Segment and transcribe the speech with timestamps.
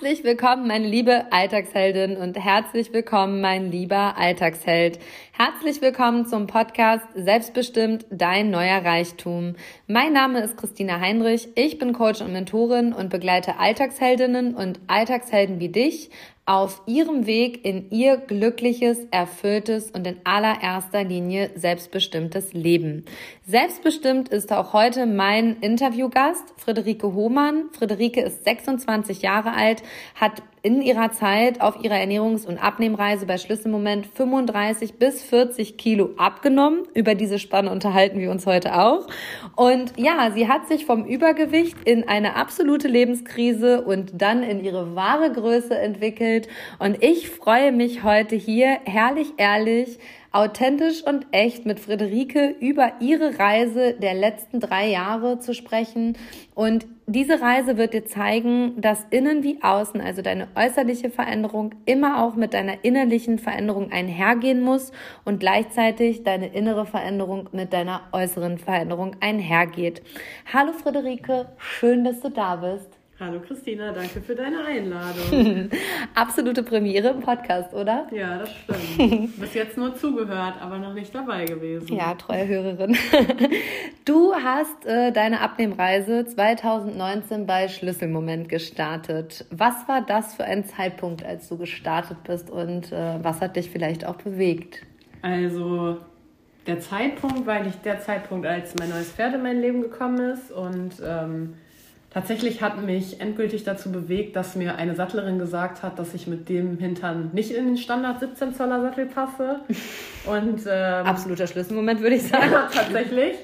[0.00, 4.98] Herzlich willkommen, meine liebe Alltagsheldin und herzlich willkommen, mein lieber Alltagsheld.
[5.32, 9.56] Herzlich willkommen zum Podcast Selbstbestimmt dein neuer Reichtum.
[9.86, 11.48] Mein Name ist Christina Heinrich.
[11.54, 16.08] Ich bin Coach und Mentorin und begleite Alltagsheldinnen und Alltagshelden wie dich
[16.50, 23.04] auf ihrem Weg in ihr glückliches, erfülltes und in allererster Linie selbstbestimmtes Leben.
[23.46, 27.66] Selbstbestimmt ist auch heute mein Interviewgast, Friederike Hohmann.
[27.70, 29.84] Friederike ist 26 Jahre alt,
[30.16, 36.10] hat in ihrer Zeit auf ihrer Ernährungs- und Abnehmreise bei Schlüsselmoment 35 bis 40 Kilo
[36.16, 36.82] abgenommen.
[36.94, 39.06] Über diese Spanne unterhalten wir uns heute auch.
[39.56, 44.94] Und ja, sie hat sich vom Übergewicht in eine absolute Lebenskrise und dann in ihre
[44.94, 46.48] wahre Größe entwickelt.
[46.78, 49.98] Und ich freue mich heute hier, herrlich ehrlich,
[50.32, 56.16] authentisch und echt mit Friederike über ihre Reise der letzten drei Jahre zu sprechen.
[56.54, 62.22] Und diese Reise wird dir zeigen, dass innen wie außen, also deine äußerliche Veränderung, immer
[62.22, 64.92] auch mit deiner innerlichen Veränderung einhergehen muss
[65.24, 70.02] und gleichzeitig deine innere Veränderung mit deiner äußeren Veränderung einhergeht.
[70.52, 72.99] Hallo Friederike, schön, dass du da bist.
[73.20, 75.68] Hallo Christina, danke für deine Einladung.
[76.14, 78.06] Absolute Premiere im Podcast, oder?
[78.12, 79.36] Ja, das stimmt.
[79.40, 81.94] Bis jetzt nur zugehört, aber noch nicht dabei gewesen.
[81.94, 82.96] Ja, treue Hörerin.
[84.06, 89.44] Du hast äh, deine Abnehmreise 2019 bei Schlüsselmoment gestartet.
[89.50, 93.68] Was war das für ein Zeitpunkt, als du gestartet bist und äh, was hat dich
[93.68, 94.80] vielleicht auch bewegt?
[95.20, 95.98] Also
[96.66, 100.50] der Zeitpunkt war eigentlich der Zeitpunkt, als mein neues Pferd in mein Leben gekommen ist
[100.50, 101.54] und ähm,
[102.12, 106.48] Tatsächlich hat mich endgültig dazu bewegt, dass mir eine Sattlerin gesagt hat, dass ich mit
[106.48, 109.60] dem Hintern nicht in den Standard 17 Zoller Sattel passe.
[110.26, 112.50] Und, ähm, Absoluter Schlüsselmoment, würde ich sagen.
[112.50, 113.36] Ja, tatsächlich.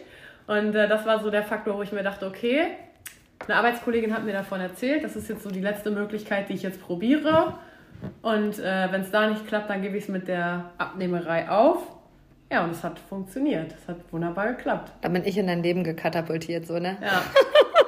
[0.49, 2.67] Und äh, das war so der Faktor, wo ich mir dachte, okay,
[3.47, 6.63] eine Arbeitskollegin hat mir davon erzählt, das ist jetzt so die letzte Möglichkeit, die ich
[6.63, 7.55] jetzt probiere.
[8.23, 11.79] Und äh, wenn es da nicht klappt, dann gebe ich es mit der Abnehmerei auf.
[12.51, 13.75] Ja, und es hat funktioniert.
[13.81, 14.93] Es hat wunderbar geklappt.
[15.03, 16.97] Da bin ich in dein Leben gekatapultiert, so, ne?
[17.01, 17.23] Ja.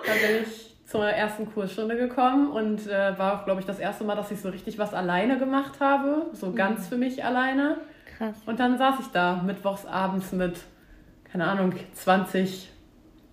[0.06, 4.16] Da bin ich zur ersten Kursstunde gekommen und äh, war, glaube ich, das erste Mal,
[4.16, 6.26] dass ich so richtig was alleine gemacht habe.
[6.32, 6.54] So mhm.
[6.54, 7.76] ganz für mich alleine.
[8.16, 8.37] Krass.
[8.47, 10.60] Und dann saß ich da mittwochs abends mit,
[11.31, 12.71] keine Ahnung, 20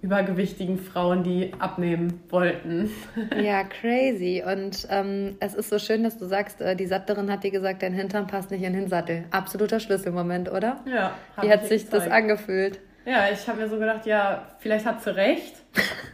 [0.01, 2.91] übergewichtigen Frauen, die abnehmen wollten.
[3.41, 4.43] Ja, crazy.
[4.45, 7.83] Und ähm, es ist so schön, dass du sagst, äh, die Sattlerin hat dir gesagt,
[7.83, 9.23] dein Hintern passt nicht in den Hinsattel.
[9.31, 10.81] Absoluter Schlüsselmoment, oder?
[10.85, 11.13] Ja.
[11.41, 12.05] Wie hat sich gezeigt.
[12.05, 12.81] das angefühlt?
[13.05, 15.55] Ja, ich habe mir so gedacht, ja, vielleicht hat sie recht.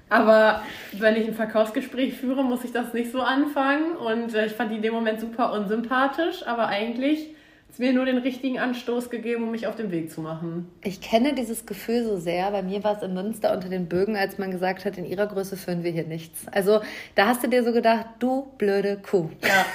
[0.09, 3.95] Aber wenn ich ein Verkaufsgespräch führe, muss ich das nicht so anfangen.
[3.95, 7.29] Und äh, ich fand die in dem Moment super unsympathisch, aber eigentlich
[7.71, 10.69] es mir nur den richtigen Anstoß gegeben, um mich auf den Weg zu machen.
[10.83, 12.51] Ich kenne dieses Gefühl so sehr.
[12.51, 15.27] Bei mir war es in Münster unter den Bögen, als man gesagt hat, in ihrer
[15.27, 16.45] Größe führen wir hier nichts.
[16.51, 16.81] Also
[17.15, 19.29] da hast du dir so gedacht, du blöde Kuh.
[19.41, 19.65] Ja,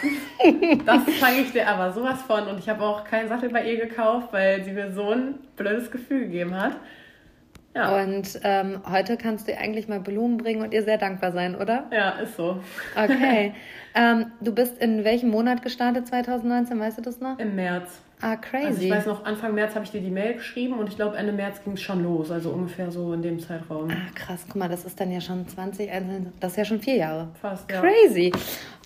[0.84, 2.46] das zeige ich dir aber sowas von.
[2.48, 5.90] Und ich habe auch keinen Sattel bei ihr gekauft, weil sie mir so ein blödes
[5.90, 6.76] Gefühl gegeben hat.
[7.76, 8.02] Ja.
[8.02, 11.84] Und ähm, heute kannst du eigentlich mal Blumen bringen und ihr sehr dankbar sein, oder?
[11.92, 12.58] Ja, ist so.
[12.94, 13.52] Okay.
[13.94, 17.38] ähm, du bist in welchem Monat gestartet 2019, weißt du das noch?
[17.38, 18.00] Im März.
[18.22, 18.66] Ah, crazy.
[18.66, 21.18] Also ich weiß noch, Anfang März habe ich dir die Mail geschrieben und ich glaube
[21.18, 23.90] Ende März ging es schon los, also ungefähr so in dem Zeitraum.
[23.90, 25.90] Ah, krass, guck mal, das ist dann ja schon 20,
[26.40, 27.28] das ist ja schon vier Jahre.
[27.42, 27.82] Fast, ja.
[27.82, 28.32] Crazy.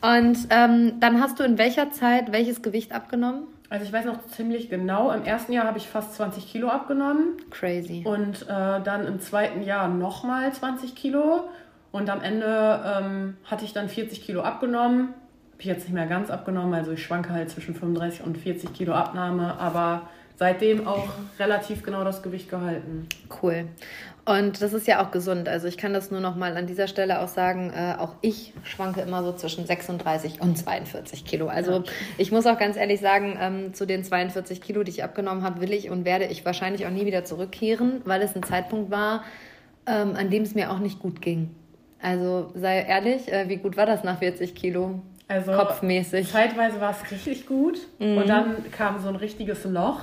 [0.03, 3.45] Und ähm, dann hast du in welcher Zeit welches Gewicht abgenommen?
[3.71, 7.37] Also ich weiß noch ziemlich genau, im ersten Jahr habe ich fast 20 Kilo abgenommen.
[7.51, 8.03] Crazy.
[8.05, 8.47] Und äh,
[8.83, 11.49] dann im zweiten Jahr nochmal 20 Kilo.
[11.93, 15.15] Und am Ende ähm, hatte ich dann 40 Kilo abgenommen.
[15.53, 18.73] Habe ich jetzt nicht mehr ganz abgenommen, also ich schwanke halt zwischen 35 und 40
[18.73, 23.07] Kilo Abnahme, aber seitdem auch relativ genau das Gewicht gehalten.
[23.43, 23.69] Cool.
[24.25, 25.49] Und das ist ja auch gesund.
[25.49, 28.53] Also ich kann das nur noch mal an dieser Stelle auch sagen, äh, auch ich
[28.65, 31.49] schwanke immer so zwischen 36 und 42 Kilo.
[31.49, 31.85] Also
[32.19, 35.61] ich muss auch ganz ehrlich sagen, ähm, zu den 42 Kilo, die ich abgenommen habe,
[35.61, 39.25] will ich und werde ich wahrscheinlich auch nie wieder zurückkehren, weil es ein Zeitpunkt war,
[39.87, 41.51] ähm, an dem es mir auch nicht gut ging.
[42.03, 45.01] Also sei ehrlich, äh, wie gut war das nach 40 Kilo?
[45.29, 46.31] Also kopfmäßig.
[46.31, 48.19] Zeitweise war es richtig gut mhm.
[48.19, 50.01] und dann kam so ein richtiges Loch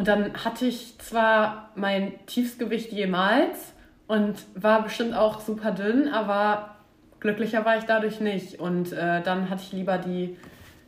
[0.00, 3.74] und dann hatte ich zwar mein Tiefsgewicht jemals
[4.06, 6.76] und war bestimmt auch super dünn, aber
[7.20, 8.58] glücklicher war ich dadurch nicht.
[8.58, 10.38] Und äh, dann hatte ich lieber die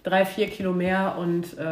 [0.02, 1.62] drei, vier Kilo mehr und äh,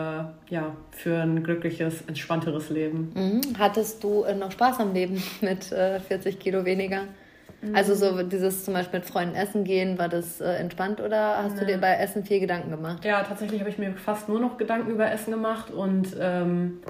[0.51, 3.11] ja, für ein glückliches, entspannteres Leben.
[3.15, 3.41] Mhm.
[3.59, 7.05] Hattest du äh, noch Spaß am Leben mit 40 äh, Kilo weniger?
[7.63, 7.75] Mhm.
[7.75, 11.55] Also so dieses zum Beispiel mit Freunden essen gehen, war das äh, entspannt oder hast
[11.55, 11.61] nee.
[11.61, 13.03] du dir bei Essen viel Gedanken gemacht?
[13.03, 16.81] Ja, tatsächlich habe ich mir fast nur noch Gedanken über Essen gemacht und ähm,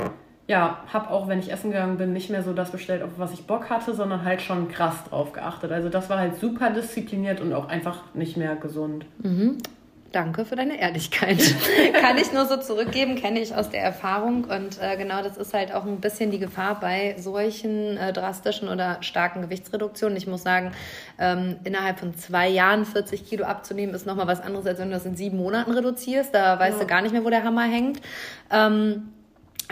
[0.50, 3.32] ja, habe auch, wenn ich essen gegangen bin, nicht mehr so das bestellt, auf was
[3.32, 5.70] ich Bock hatte, sondern halt schon krass drauf geachtet.
[5.70, 9.06] Also das war halt super diszipliniert und auch einfach nicht mehr gesund.
[9.22, 9.58] Mhm.
[10.10, 11.38] Danke für deine Ehrlichkeit.
[12.00, 14.42] Kann ich nur so zurückgeben, kenne ich aus der Erfahrung.
[14.42, 18.68] Und äh, genau das ist halt auch ein bisschen die Gefahr bei solchen äh, drastischen
[18.68, 20.16] oder starken Gewichtsreduktionen.
[20.16, 20.72] Ich muss sagen,
[21.20, 24.94] ähm, innerhalb von zwei Jahren 40 Kilo abzunehmen, ist nochmal was anderes, als wenn du
[24.94, 26.34] das in sieben Monaten reduzierst.
[26.34, 26.82] Da weißt ja.
[26.82, 28.00] du gar nicht mehr, wo der Hammer hängt.
[28.50, 29.12] Ähm,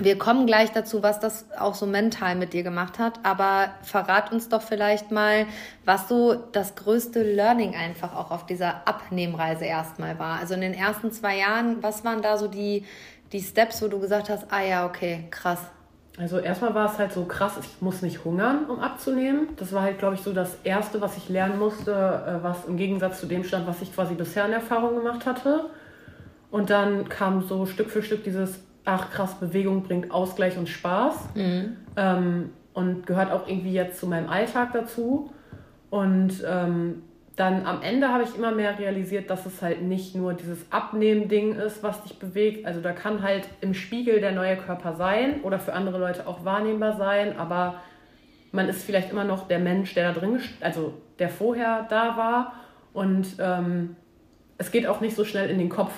[0.01, 4.33] wir kommen gleich dazu, was das auch so mental mit dir gemacht hat, aber verrat
[4.33, 5.47] uns doch vielleicht mal,
[5.85, 10.39] was so das größte Learning einfach auch auf dieser Abnehmreise erstmal war.
[10.39, 12.85] Also in den ersten zwei Jahren, was waren da so die,
[13.33, 15.61] die Steps, wo du gesagt hast, ah ja, okay, krass.
[16.17, 19.49] Also erstmal war es halt so krass, ich muss nicht hungern, um abzunehmen.
[19.57, 22.77] Das war halt, glaube ich, so das Erste, was ich lernen musste, äh, was im
[22.77, 25.67] Gegensatz zu dem stand, was ich quasi bisher in Erfahrung gemacht hatte.
[26.51, 31.35] Und dann kam so Stück für Stück dieses ach krass, Bewegung bringt Ausgleich und Spaß
[31.35, 31.77] mhm.
[31.97, 35.31] ähm, und gehört auch irgendwie jetzt zu meinem Alltag dazu.
[35.91, 37.03] Und ähm,
[37.37, 41.55] dann am Ende habe ich immer mehr realisiert, dass es halt nicht nur dieses Abnehmen-Ding
[41.55, 42.67] ist, was dich bewegt.
[42.67, 46.45] Also da kann halt im Spiegel der neue Körper sein oder für andere Leute auch
[46.45, 47.75] wahrnehmbar sein, aber
[48.53, 52.55] man ist vielleicht immer noch der Mensch, der da drin, also der vorher da war.
[52.95, 53.97] Und ähm,
[54.57, 55.93] es geht auch nicht so schnell in den Kopf,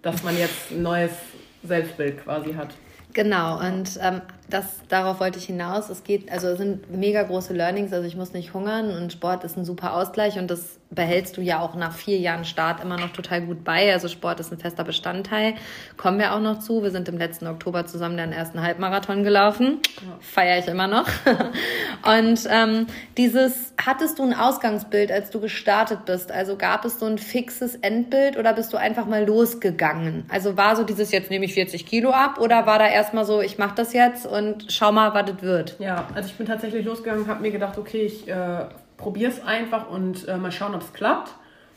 [0.00, 1.12] dass man jetzt ein neues
[1.62, 2.70] Selbstbild quasi hat.
[3.12, 5.88] Genau, und ähm, das, darauf wollte ich hinaus.
[5.88, 9.44] Es geht, also es sind mega große Learnings, also ich muss nicht hungern und Sport
[9.44, 12.98] ist ein super Ausgleich und das behältst du ja auch nach vier Jahren Start immer
[12.98, 13.92] noch total gut bei.
[13.92, 15.54] Also Sport ist ein fester Bestandteil.
[15.96, 16.82] Kommen wir auch noch zu.
[16.82, 19.78] Wir sind im letzten Oktober zusammen den ersten Halbmarathon gelaufen.
[19.96, 20.18] Ja.
[20.20, 21.06] Feiere ich immer noch.
[22.02, 22.86] Und ähm,
[23.16, 26.32] dieses, hattest du ein Ausgangsbild, als du gestartet bist?
[26.32, 30.24] Also gab es so ein fixes Endbild oder bist du einfach mal losgegangen?
[30.28, 33.40] Also war so dieses, jetzt nehme ich 40 Kilo ab oder war da erstmal so,
[33.40, 35.76] ich mache das jetzt und schau mal, was das wird?
[35.78, 38.66] Ja, also ich bin tatsächlich losgegangen, habe mir gedacht, okay, ich äh,
[38.96, 41.30] probiere es einfach und äh, mal schauen, ob es klappt.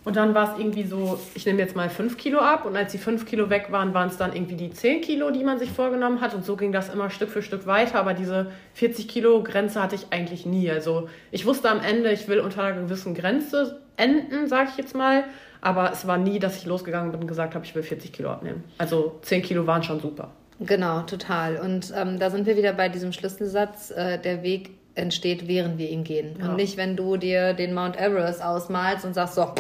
[0.06, 2.92] Und dann war es irgendwie so, ich nehme jetzt mal 5 Kilo ab und als
[2.92, 5.72] die 5 Kilo weg waren, waren es dann irgendwie die 10 Kilo, die man sich
[5.72, 6.34] vorgenommen hat.
[6.34, 8.00] Und so ging das immer Stück für Stück weiter.
[8.00, 10.70] Aber diese 40 Kilo Grenze hatte ich eigentlich nie.
[10.70, 14.94] Also ich wusste am Ende, ich will unter einer gewissen Grenze enden, sage ich jetzt
[14.94, 15.24] mal.
[15.62, 18.30] Aber es war nie, dass ich losgegangen bin und gesagt habe, ich will 40 Kilo
[18.30, 18.66] abnehmen.
[18.78, 20.32] Also 10 Kilo waren schon super.
[20.60, 21.58] Genau, total.
[21.58, 25.90] Und ähm, da sind wir wieder bei diesem Schlüsselsatz, äh, der Weg entsteht, während wir
[25.90, 26.36] ihn gehen.
[26.40, 26.50] Ja.
[26.50, 29.52] Und nicht, wenn du dir den Mount Everest ausmalst und sagst, so,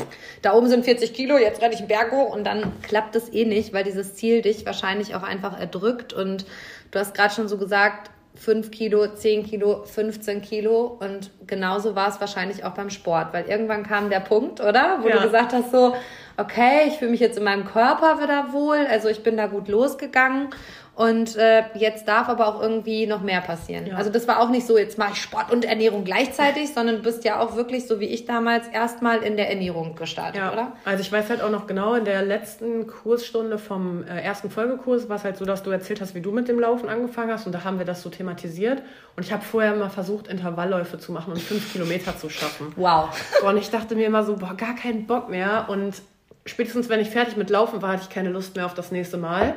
[0.42, 3.34] da oben sind 40 Kilo, jetzt renne ich einen Berg hoch und dann klappt es
[3.34, 6.14] eh nicht, weil dieses Ziel dich wahrscheinlich auch einfach erdrückt.
[6.14, 6.46] Und
[6.92, 10.98] du hast gerade schon so gesagt, 5 Kilo, 10 Kilo, 15 Kilo.
[11.00, 15.00] Und genauso war es wahrscheinlich auch beim Sport, weil irgendwann kam der Punkt, oder?
[15.02, 15.18] Wo ja.
[15.18, 15.96] du gesagt hast, so,
[16.38, 19.68] okay, ich fühle mich jetzt in meinem Körper wieder wohl, also ich bin da gut
[19.68, 20.50] losgegangen.
[20.96, 23.88] Und äh, jetzt darf aber auch irgendwie noch mehr passieren.
[23.88, 23.96] Ja.
[23.96, 27.02] Also das war auch nicht so, jetzt mache ich Sport und Ernährung gleichzeitig, sondern du
[27.02, 30.54] bist ja auch wirklich so wie ich damals erstmal in der Ernährung gestartet, ja.
[30.54, 30.74] oder?
[30.86, 35.10] Also ich weiß halt auch noch genau, in der letzten Kursstunde vom äh, ersten Folgekurs
[35.10, 37.48] war es halt so, dass du erzählt hast, wie du mit dem Laufen angefangen hast
[37.48, 38.84] und da haben wir das so thematisiert.
[39.16, 42.72] Und ich habe vorher mal versucht, Intervallläufe zu machen und fünf Kilometer zu schaffen.
[42.76, 43.10] Wow.
[43.44, 45.66] Und ich dachte mir immer so, boah, gar keinen Bock mehr.
[45.70, 46.02] Und
[46.48, 49.18] spätestens, wenn ich fertig mit Laufen war, hatte ich keine Lust mehr auf das nächste
[49.18, 49.54] Mal.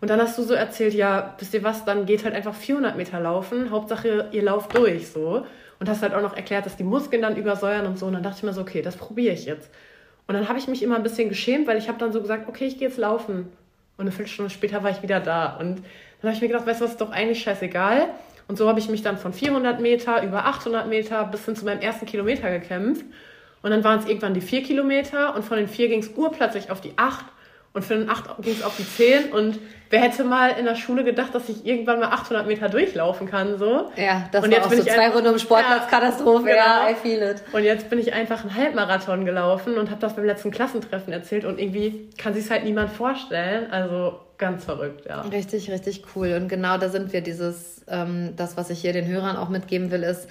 [0.00, 2.96] Und dann hast du so erzählt, ja, wisst ihr was, dann geht halt einfach 400
[2.96, 5.44] Meter laufen, Hauptsache ihr lauft durch, so.
[5.78, 8.06] Und hast halt auch noch erklärt, dass die Muskeln dann übersäuern und so.
[8.06, 9.70] Und dann dachte ich mir so, okay, das probiere ich jetzt.
[10.26, 12.48] Und dann habe ich mich immer ein bisschen geschämt, weil ich habe dann so gesagt,
[12.48, 13.48] okay, ich gehe jetzt laufen.
[13.96, 15.56] Und eine Viertelstunde später war ich wieder da.
[15.56, 18.08] Und dann habe ich mir gedacht, weißt du was, ist doch eigentlich scheißegal.
[18.48, 21.64] Und so habe ich mich dann von 400 Meter über 800 Meter bis hin zu
[21.64, 23.04] meinem ersten Kilometer gekämpft.
[23.62, 26.70] Und dann waren es irgendwann die 4 Kilometer und von den 4 ging es urplötzlich
[26.70, 27.24] auf die 8
[27.72, 29.60] und für den 8 ging es auf die 10 und
[29.90, 33.58] wer hätte mal in der Schule gedacht, dass ich irgendwann mal 800 Meter durchlaufen kann,
[33.58, 33.90] so.
[33.96, 36.46] Ja, das und war jetzt auch bin so ich zwei Runden um Sportplatz, ja, Katastrophe,
[36.46, 36.56] genau.
[36.56, 37.42] ja, I feel it.
[37.52, 41.44] Und jetzt bin ich einfach einen Halbmarathon gelaufen und habe das beim letzten Klassentreffen erzählt
[41.44, 45.20] und irgendwie kann sich halt niemand vorstellen, also ganz verrückt, ja.
[45.20, 49.06] Richtig, richtig cool und genau da sind wir, dieses, ähm, das, was ich hier den
[49.06, 50.28] Hörern auch mitgeben will, ist,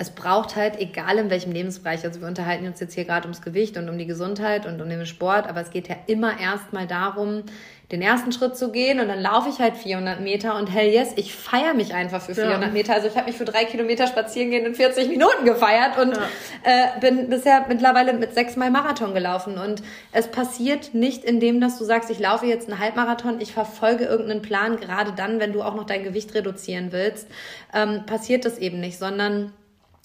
[0.00, 3.42] es braucht halt, egal in welchem Lebensbereich, also wir unterhalten uns jetzt hier gerade ums
[3.42, 6.86] Gewicht und um die Gesundheit und um den Sport, aber es geht ja immer erstmal
[6.86, 7.42] darum,
[7.90, 11.14] den ersten Schritt zu gehen und dann laufe ich halt 400 Meter und hell yes,
[11.16, 12.68] ich feiere mich einfach für 400 ja.
[12.68, 12.94] Meter.
[12.94, 16.22] Also ich habe mich für drei Kilometer spazieren gehen in 40 Minuten gefeiert und ja.
[16.62, 21.76] äh, bin bisher mittlerweile mit sechsmal Marathon gelaufen und es passiert nicht in dem, dass
[21.76, 25.62] du sagst, ich laufe jetzt einen Halbmarathon, ich verfolge irgendeinen Plan, gerade dann, wenn du
[25.62, 27.26] auch noch dein Gewicht reduzieren willst,
[27.74, 29.54] ähm, passiert das eben nicht, sondern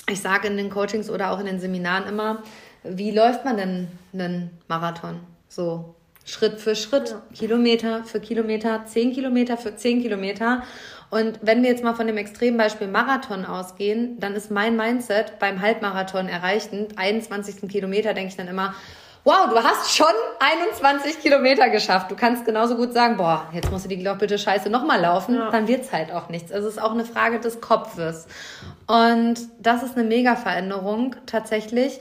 [0.09, 2.43] ich sage in den Coachings oder auch in den Seminaren immer,
[2.83, 5.19] wie läuft man denn einen Marathon?
[5.47, 5.95] So
[6.25, 7.21] Schritt für Schritt, ja.
[7.33, 10.63] Kilometer für Kilometer, zehn Kilometer für zehn Kilometer.
[11.09, 15.61] Und wenn wir jetzt mal von dem Extrembeispiel Marathon ausgehen, dann ist mein Mindset beim
[15.61, 17.69] Halbmarathon erreichend, 21.
[17.69, 18.73] Kilometer, denke ich dann immer,
[19.23, 22.11] wow, du hast schon 21 Kilometer geschafft.
[22.11, 25.35] Du kannst genauso gut sagen, boah, jetzt musst du die doch bitte scheiße nochmal laufen.
[25.35, 25.49] Ja.
[25.49, 26.51] Dann wird's halt auch nichts.
[26.51, 28.27] Also es ist auch eine Frage des Kopfes.
[28.87, 31.99] Und das ist eine Mega-Veränderung tatsächlich.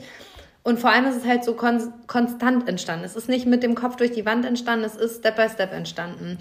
[0.63, 3.05] Und vor allem ist es halt so kon konstant entstanden.
[3.05, 5.73] Es ist nicht mit dem Kopf durch die Wand entstanden, es ist Step by Step
[5.73, 6.37] entstanden.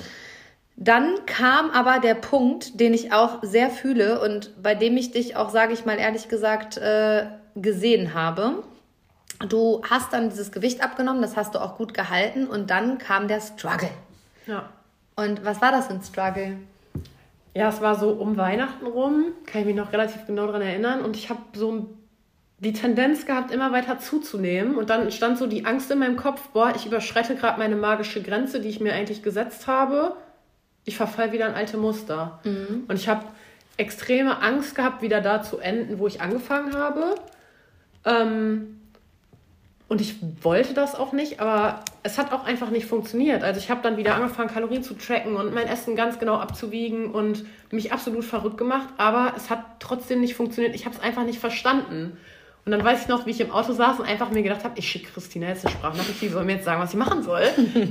[0.76, 5.36] Dann kam aber der Punkt, den ich auch sehr fühle und bei dem ich dich
[5.36, 8.62] auch, sage ich mal ehrlich gesagt, äh, gesehen habe.
[9.48, 13.28] Du hast dann dieses Gewicht abgenommen, das hast du auch gut gehalten und dann kam
[13.28, 13.90] der Struggle.
[14.46, 14.68] Ja.
[15.16, 16.58] Und was war das für ein Struggle?
[17.54, 21.02] Ja, es war so um Weihnachten rum, kann ich mich noch relativ genau daran erinnern
[21.02, 21.88] und ich habe so
[22.58, 26.48] die Tendenz gehabt, immer weiter zuzunehmen und dann stand so die Angst in meinem Kopf,
[26.50, 30.16] boah, ich überschreite gerade meine magische Grenze, die ich mir eigentlich gesetzt habe.
[30.84, 32.40] Ich verfall wieder in alte Muster.
[32.44, 32.84] Mhm.
[32.86, 33.26] Und ich habe
[33.76, 37.16] extreme Angst gehabt, wieder da zu enden, wo ich angefangen habe.
[38.04, 38.81] Ähm,
[39.92, 43.42] und ich wollte das auch nicht, aber es hat auch einfach nicht funktioniert.
[43.42, 47.10] Also ich habe dann wieder angefangen, Kalorien zu tracken und mein Essen ganz genau abzuwiegen
[47.10, 50.74] und mich absolut verrückt gemacht, aber es hat trotzdem nicht funktioniert.
[50.74, 52.16] Ich habe es einfach nicht verstanden.
[52.64, 54.78] Und dann weiß ich noch, wie ich im Auto saß und einfach mir gedacht habe,
[54.78, 57.42] ich schicke Christina jetzt eine Sprachnachricht, die soll mir jetzt sagen, was sie machen soll.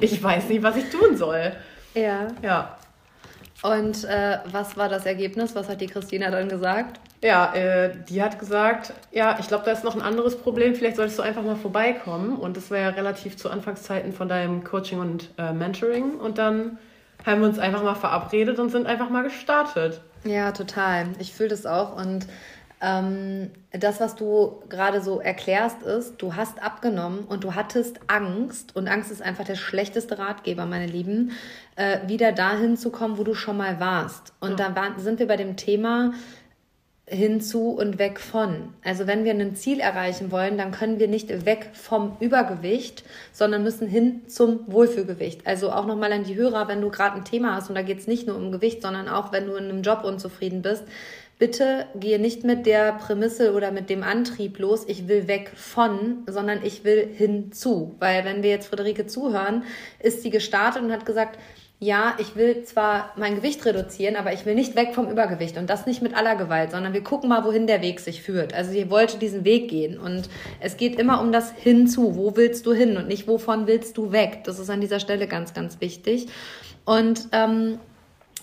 [0.01, 1.51] Ich weiß nicht, was ich tun soll.
[1.93, 2.29] Ja.
[2.41, 2.79] Ja.
[3.61, 5.53] Und äh, was war das Ergebnis?
[5.53, 6.99] Was hat die Christina dann gesagt?
[7.23, 10.73] Ja, äh, die hat gesagt, ja, ich glaube, da ist noch ein anderes Problem.
[10.73, 12.35] Vielleicht solltest du einfach mal vorbeikommen.
[12.35, 16.15] Und das war ja relativ zu Anfangszeiten von deinem Coaching und äh, Mentoring.
[16.15, 16.79] Und dann
[17.25, 20.01] haben wir uns einfach mal verabredet und sind einfach mal gestartet.
[20.23, 21.09] Ja, total.
[21.19, 21.95] Ich fühle das auch.
[21.95, 22.25] Und
[22.81, 28.75] ähm, das, was du gerade so erklärst, ist, du hast abgenommen und du hattest Angst,
[28.75, 31.33] und Angst ist einfach der schlechteste Ratgeber, meine Lieben,
[31.75, 34.33] äh, wieder dahin zu kommen, wo du schon mal warst.
[34.39, 34.69] Und ja.
[34.69, 36.13] da war, sind wir bei dem Thema
[37.11, 38.73] hinzu und weg von.
[38.83, 43.03] Also wenn wir ein Ziel erreichen wollen, dann können wir nicht weg vom Übergewicht,
[43.33, 45.45] sondern müssen hin zum Wohlfühlgewicht.
[45.45, 47.99] Also auch nochmal an die Hörer, wenn du gerade ein Thema hast und da geht
[47.99, 50.85] es nicht nur um Gewicht, sondern auch wenn du in einem Job unzufrieden bist,
[51.37, 56.23] bitte gehe nicht mit der Prämisse oder mit dem Antrieb los, ich will weg von,
[56.27, 57.95] sondern ich will hinzu.
[57.99, 59.63] Weil wenn wir jetzt Friederike zuhören,
[59.99, 61.39] ist sie gestartet und hat gesagt,
[61.83, 65.67] ja, ich will zwar mein Gewicht reduzieren, aber ich will nicht weg vom Übergewicht und
[65.67, 68.53] das nicht mit aller Gewalt, sondern wir gucken mal, wohin der Weg sich führt.
[68.53, 72.15] Also sie wollte diesen Weg gehen und es geht immer um das Hinzu.
[72.15, 74.43] Wo willst du hin und nicht wovon willst du weg?
[74.43, 76.27] Das ist an dieser Stelle ganz, ganz wichtig.
[76.85, 77.79] Und ähm,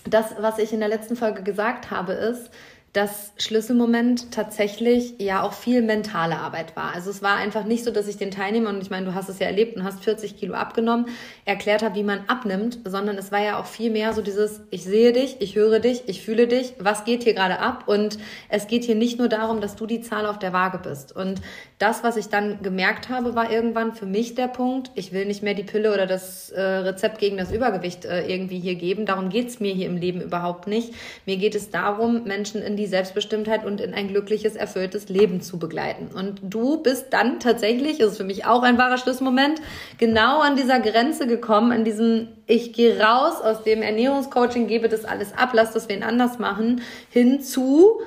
[0.03, 2.51] das, was ich in der letzten Folge gesagt habe, ist,
[2.93, 6.95] das Schlüsselmoment tatsächlich ja auch viel mentale Arbeit war.
[6.95, 9.29] Also es war einfach nicht so, dass ich den Teilnehmern, und ich meine, du hast
[9.29, 11.05] es ja erlebt und hast 40 Kilo abgenommen,
[11.45, 14.83] erklärt habe, wie man abnimmt, sondern es war ja auch viel mehr so dieses, ich
[14.83, 17.83] sehe dich, ich höre dich, ich fühle dich, was geht hier gerade ab?
[17.85, 18.17] Und
[18.49, 21.15] es geht hier nicht nur darum, dass du die Zahl auf der Waage bist.
[21.15, 21.41] Und
[21.79, 25.41] das, was ich dann gemerkt habe, war irgendwann für mich der Punkt, ich will nicht
[25.41, 29.05] mehr die Pille oder das äh, Rezept gegen das Übergewicht äh, irgendwie hier geben.
[29.05, 30.93] Darum geht's mir hier im Leben überhaupt nicht.
[31.25, 35.57] Mir geht es darum, Menschen in die Selbstbestimmtheit und in ein glückliches, erfülltes Leben zu
[35.57, 36.09] begleiten.
[36.13, 39.61] Und du bist dann tatsächlich, ist für mich auch ein wahrer Schlussmoment,
[39.97, 45.05] genau an dieser Grenze gekommen, an diesem, ich gehe raus aus dem Ernährungscoaching, gebe das
[45.05, 48.01] alles ab, lass das wen anders machen, hin zu,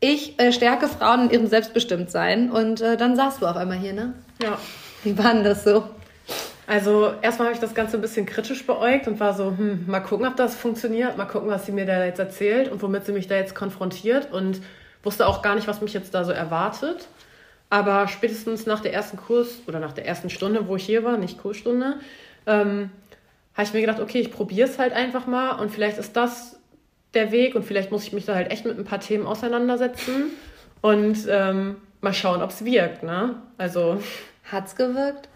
[0.00, 2.50] ich äh, stärke Frauen in ihrem Selbstbestimmtsein.
[2.50, 4.14] Und äh, dann saßt du auf einmal hier, ne?
[4.42, 4.58] Ja.
[5.04, 5.84] Wie war denn das so?
[6.66, 10.00] Also erstmal habe ich das Ganze ein bisschen kritisch beäugt und war so, hm, mal
[10.00, 13.12] gucken, ob das funktioniert, mal gucken, was sie mir da jetzt erzählt und womit sie
[13.12, 14.60] mich da jetzt konfrontiert und
[15.04, 17.06] wusste auch gar nicht, was mich jetzt da so erwartet.
[17.70, 21.16] Aber spätestens nach der ersten Kurs oder nach der ersten Stunde, wo ich hier war,
[21.16, 21.94] nicht Kursstunde,
[22.46, 22.90] ähm,
[23.54, 26.55] habe ich mir gedacht, okay, ich probiere es halt einfach mal und vielleicht ist das
[27.14, 30.30] der Weg und vielleicht muss ich mich da halt echt mit ein paar Themen auseinandersetzen
[30.80, 33.02] und ähm, mal schauen, ob es wirkt.
[33.02, 33.36] Ne?
[33.58, 34.00] Also
[34.50, 35.28] hat's gewirkt?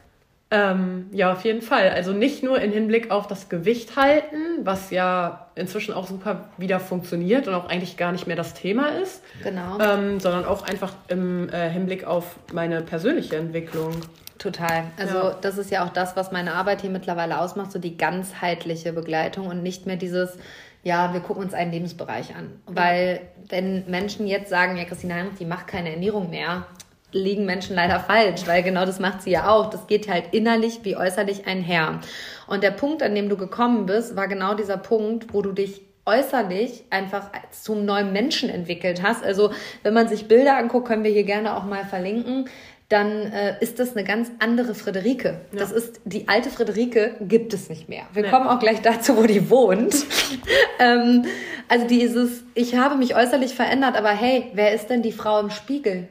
[0.53, 1.91] Ähm, ja, auf jeden Fall.
[1.91, 6.81] Also nicht nur im Hinblick auf das Gewicht halten, was ja inzwischen auch super wieder
[6.81, 9.23] funktioniert und auch eigentlich gar nicht mehr das Thema ist.
[9.45, 9.79] Genau.
[9.79, 13.93] Ähm, sondern auch einfach im äh, Hinblick auf meine persönliche Entwicklung.
[14.39, 14.85] Total.
[14.99, 15.37] Also ja.
[15.41, 19.47] das ist ja auch das, was meine Arbeit hier mittlerweile ausmacht, so die ganzheitliche Begleitung
[19.47, 20.37] und nicht mehr dieses,
[20.83, 22.61] ja, wir gucken uns einen Lebensbereich an.
[22.67, 26.67] Weil wenn Menschen jetzt sagen, ja, Christine Heinrich, die macht keine Ernährung mehr,
[27.13, 29.71] liegen Menschen leider falsch, weil genau das macht sie ja auch.
[29.71, 32.01] Das geht halt innerlich wie äußerlich einher.
[32.47, 35.83] Und der Punkt, an dem du gekommen bist, war genau dieser Punkt, wo du dich
[36.07, 39.23] äußerlich einfach zum neuen Menschen entwickelt hast.
[39.23, 42.49] Also wenn man sich Bilder anguckt, können wir hier gerne auch mal verlinken
[42.91, 45.41] dann äh, ist das eine ganz andere Friederike.
[45.53, 45.59] Ja.
[45.61, 48.03] Das ist die alte Friederike gibt es nicht mehr.
[48.13, 48.31] Wir nee.
[48.31, 49.95] kommen auch gleich dazu, wo die wohnt.
[50.81, 51.25] ähm,
[51.69, 55.51] also dieses, ich habe mich äußerlich verändert, aber hey, wer ist denn die Frau im
[55.51, 56.09] Spiegel?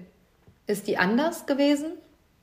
[0.68, 1.88] Ist die anders gewesen?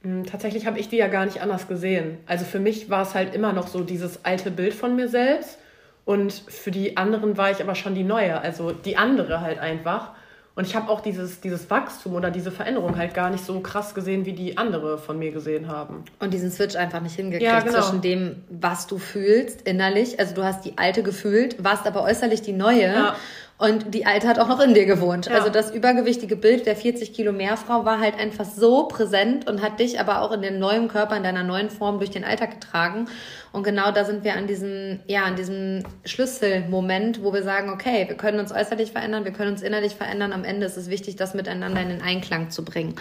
[0.03, 2.19] Hm, tatsächlich habe ich die ja gar nicht anders gesehen.
[2.27, 5.59] Also für mich war es halt immer noch so dieses alte Bild von mir selbst.
[6.05, 10.13] Und für die anderen war ich aber schon die neue, also die andere halt einfach.
[10.57, 13.95] Und ich habe auch dieses, dieses Wachstum oder diese Veränderung halt gar nicht so krass
[13.95, 16.03] gesehen, wie die andere von mir gesehen haben.
[16.19, 17.83] Und diesen Switch einfach nicht hingekriegt ja, genau.
[17.83, 20.19] zwischen dem, was du fühlst innerlich.
[20.19, 22.91] Also du hast die alte gefühlt, warst aber äußerlich die neue.
[22.91, 23.17] Ja.
[23.59, 25.27] Und die Alte hat auch noch in dir gewohnt.
[25.27, 25.37] Ja.
[25.37, 29.81] Also das übergewichtige Bild der 40 Kilo Mehrfrau war halt einfach so präsent und hat
[29.81, 33.07] dich aber auch in dem neuen Körper, in deiner neuen Form durch den Alltag getragen.
[33.53, 38.05] Und genau da sind wir an diesem, ja, an diesem Schlüsselmoment, wo wir sagen, okay,
[38.09, 40.35] wir können uns äußerlich verändern, wir können uns innerlich verändern.
[40.35, 42.97] Am Ende ist es wichtig, das miteinander in den Einklang zu bringen.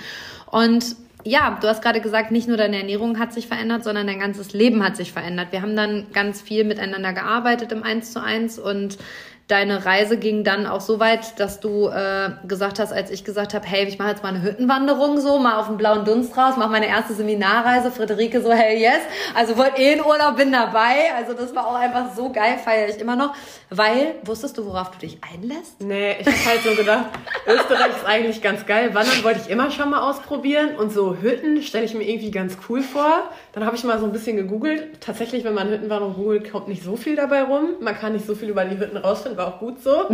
[0.49, 0.95] Und
[1.25, 4.53] ja, du hast gerade gesagt, nicht nur deine Ernährung hat sich verändert, sondern dein ganzes
[4.53, 5.47] Leben hat sich verändert.
[5.51, 8.99] Wir haben dann ganz viel miteinander gearbeitet im Eins zu eins und
[9.47, 13.53] deine Reise ging dann auch so weit, dass du äh, gesagt hast, als ich gesagt
[13.53, 16.57] habe, hey, ich mache jetzt mal eine Hüttenwanderung so, mal auf den blauen Dunst raus,
[16.57, 17.91] mache meine erste Seminarreise.
[17.91, 19.01] Friederike so, hey, yes.
[19.35, 21.13] Also wollte eh in Urlaub, bin dabei.
[21.15, 23.35] Also das war auch einfach so geil, feiere ich immer noch.
[23.69, 25.79] Weil, wusstest du, worauf du dich einlässt?
[25.79, 27.05] Nee, ich habe halt so gedacht,
[27.47, 28.95] Österreich ist eigentlich ganz geil.
[28.95, 30.75] Wandern wollte ich immer schon mal ausprobieren.
[30.75, 33.29] Und so Hütten stelle ich mir irgendwie ganz cool vor.
[33.53, 35.01] Dann habe ich mal so ein bisschen gegoogelt.
[35.01, 37.75] Tatsächlich, wenn man Hüttenwanderung googelt, kommt nicht so viel dabei rum.
[37.79, 40.07] Man kann nicht so viel über die Hütten rausfinden war auch gut so.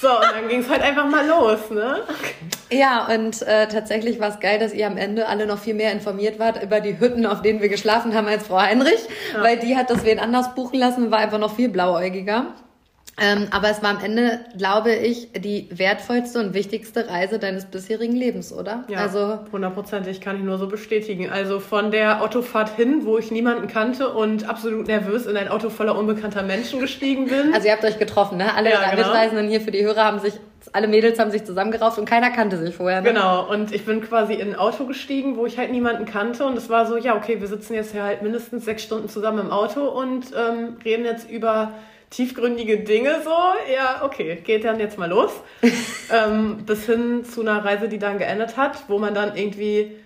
[0.00, 2.00] So, und dann ging es halt einfach mal los, ne?
[2.70, 5.92] Ja, und äh, tatsächlich war es geil, dass ihr am Ende alle noch viel mehr
[5.92, 9.42] informiert wart über die Hütten, auf denen wir geschlafen haben, als Frau Heinrich, ja.
[9.42, 12.46] weil die hat das wen anders buchen lassen und war einfach noch viel blauäugiger.
[13.20, 18.16] Ähm, aber es war am Ende, glaube ich, die wertvollste und wichtigste Reise deines bisherigen
[18.16, 18.84] Lebens, oder?
[18.88, 21.30] Ja, also hundertprozentig kann ich nur so bestätigen.
[21.30, 25.68] Also von der Autofahrt hin, wo ich niemanden kannte und absolut nervös in ein Auto
[25.68, 27.52] voller unbekannter Menschen gestiegen bin.
[27.52, 28.54] Also ihr habt euch getroffen, ne?
[28.54, 29.08] Alle ja, genau.
[29.08, 30.34] Mitreisenden hier für die Hörer haben sich,
[30.72, 33.02] alle Mädels haben sich zusammengerauft und keiner kannte sich vorher.
[33.02, 33.10] Ne?
[33.10, 36.56] Genau, und ich bin quasi in ein Auto gestiegen, wo ich halt niemanden kannte und
[36.56, 39.50] es war so, ja, okay, wir sitzen jetzt ja halt mindestens sechs Stunden zusammen im
[39.50, 41.72] Auto und ähm, reden jetzt über
[42.12, 43.30] tiefgründige Dinge so,
[43.74, 45.32] ja, okay, geht dann jetzt mal los.
[46.12, 49.96] ähm, bis hin zu einer Reise, die dann geendet hat, wo man dann irgendwie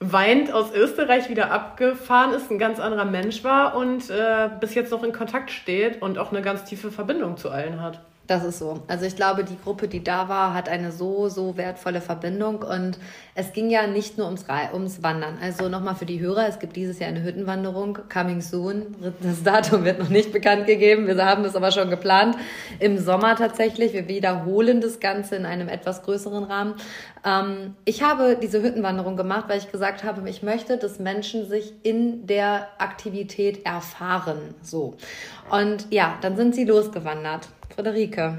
[0.00, 4.92] weint aus Österreich wieder abgefahren ist, ein ganz anderer Mensch war und äh, bis jetzt
[4.92, 8.00] noch in Kontakt steht und auch eine ganz tiefe Verbindung zu allen hat.
[8.28, 8.82] Das ist so.
[8.88, 12.56] Also ich glaube, die Gruppe, die da war, hat eine so, so wertvolle Verbindung.
[12.62, 12.98] Und
[13.34, 15.38] es ging ja nicht nur ums, ums Wandern.
[15.40, 18.94] Also nochmal für die Hörer, es gibt dieses Jahr eine Hüttenwanderung, coming soon.
[19.22, 21.06] Das Datum wird noch nicht bekannt gegeben.
[21.06, 22.36] Wir haben das aber schon geplant.
[22.80, 23.94] Im Sommer tatsächlich.
[23.94, 26.74] Wir wiederholen das Ganze in einem etwas größeren Rahmen.
[27.24, 31.72] Ähm, ich habe diese Hüttenwanderung gemacht, weil ich gesagt habe, ich möchte, dass Menschen sich
[31.82, 34.54] in der Aktivität erfahren.
[34.62, 34.96] So.
[35.50, 37.48] Und ja, dann sind sie losgewandert.
[37.74, 38.38] Friederike,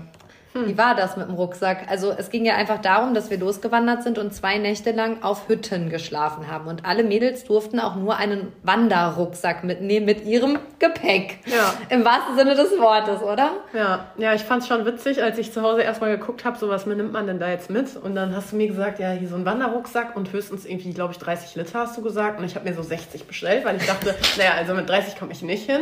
[0.62, 0.68] hm.
[0.68, 1.88] wie war das mit dem Rucksack?
[1.90, 5.48] Also es ging ja einfach darum, dass wir losgewandert sind und zwei Nächte lang auf
[5.48, 6.68] Hütten geschlafen haben.
[6.68, 11.40] Und alle Mädels durften auch nur einen Wanderrucksack mitnehmen mit ihrem Gepäck.
[11.46, 11.74] Ja.
[11.90, 13.52] Im wahrsten Sinne des Wortes, oder?
[13.74, 16.70] Ja, ja ich fand es schon witzig, als ich zu Hause erstmal geguckt habe, so
[16.70, 17.96] was nimmt man denn da jetzt mit?
[17.96, 21.14] Und dann hast du mir gesagt, ja, hier so ein Wanderrucksack und höchstens irgendwie, glaube
[21.14, 22.40] ich, 30 Liter hast du gesagt.
[22.40, 25.32] Und ich habe mir so 60 bestellt, weil ich dachte, naja, also mit 30 komme
[25.32, 25.82] ich nicht hin.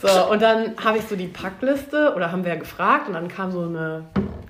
[0.00, 3.28] So, und dann habe ich so die Packliste, oder haben wir ja gefragt, und dann
[3.28, 4.04] kam so eine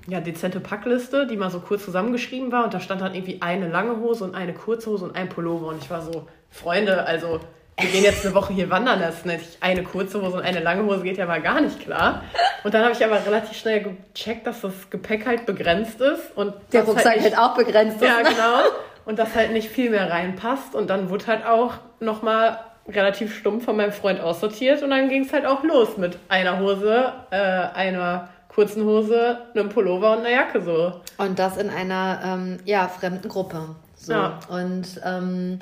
[0.08, 2.64] ja, dezente Packliste, die mal so kurz zusammengeschrieben war.
[2.64, 5.68] Und da stand dann irgendwie eine lange Hose und eine kurze Hose und ein Pullover.
[5.68, 7.40] Und ich war so, Freunde, also
[7.78, 10.60] wir gehen jetzt eine Woche hier wandern, das ist nicht eine kurze Hose und eine
[10.60, 12.22] lange Hose geht ja mal gar nicht klar.
[12.64, 16.34] Und dann habe ich aber relativ schnell gecheckt, dass das Gepäck halt begrenzt ist.
[16.36, 18.08] Und Der Rucksack halt, nicht, halt auch begrenzt ist.
[18.08, 18.70] Ja, genau.
[19.04, 20.74] Und dass halt nicht viel mehr reinpasst.
[20.74, 25.24] Und dann wurde halt auch nochmal relativ stumpf von meinem Freund aussortiert und dann ging
[25.24, 30.30] es halt auch los mit einer Hose, äh, einer kurzen Hose, einem Pullover und einer
[30.30, 31.00] Jacke so.
[31.18, 33.76] Und das in einer ähm, ja, fremden Gruppe.
[33.96, 34.12] So.
[34.12, 34.38] Ja.
[34.48, 35.58] Und ähm,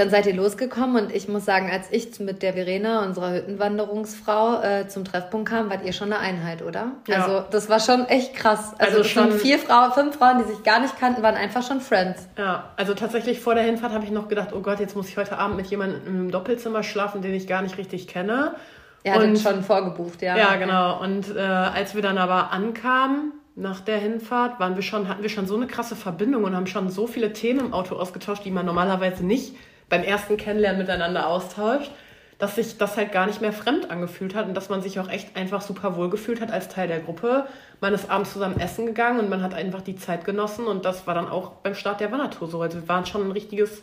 [0.00, 4.62] dann seid ihr losgekommen und ich muss sagen, als ich mit der Verena, unserer Hüttenwanderungsfrau,
[4.62, 6.92] äh, zum Treffpunkt kam, wart ihr schon eine Einheit, oder?
[7.06, 7.22] Ja.
[7.22, 8.72] Also das war schon echt krass.
[8.78, 11.82] Also, also schon vier Frauen, fünf Frauen, die sich gar nicht kannten, waren einfach schon
[11.82, 12.26] Friends.
[12.38, 15.18] Ja, also tatsächlich vor der Hinfahrt habe ich noch gedacht, oh Gott, jetzt muss ich
[15.18, 18.54] heute Abend mit jemandem im Doppelzimmer schlafen, den ich gar nicht richtig kenne.
[19.02, 20.36] Er hat schon vorgebucht, ja.
[20.36, 21.02] Ja, genau.
[21.02, 25.28] Und äh, als wir dann aber ankamen, nach der Hinfahrt waren wir schon, hatten wir
[25.28, 28.50] schon so eine krasse Verbindung und haben schon so viele Themen im Auto ausgetauscht, die
[28.50, 29.54] man normalerweise nicht
[29.90, 31.90] beim ersten Kennenlernen miteinander austauscht,
[32.38, 35.10] dass sich das halt gar nicht mehr fremd angefühlt hat und dass man sich auch
[35.10, 37.46] echt einfach super wohl gefühlt hat als Teil der Gruppe.
[37.82, 41.06] Man ist abends zusammen essen gegangen und man hat einfach die Zeit genossen und das
[41.06, 42.62] war dann auch beim Start der Wandertour so.
[42.62, 43.82] Also wir waren schon ein richtiges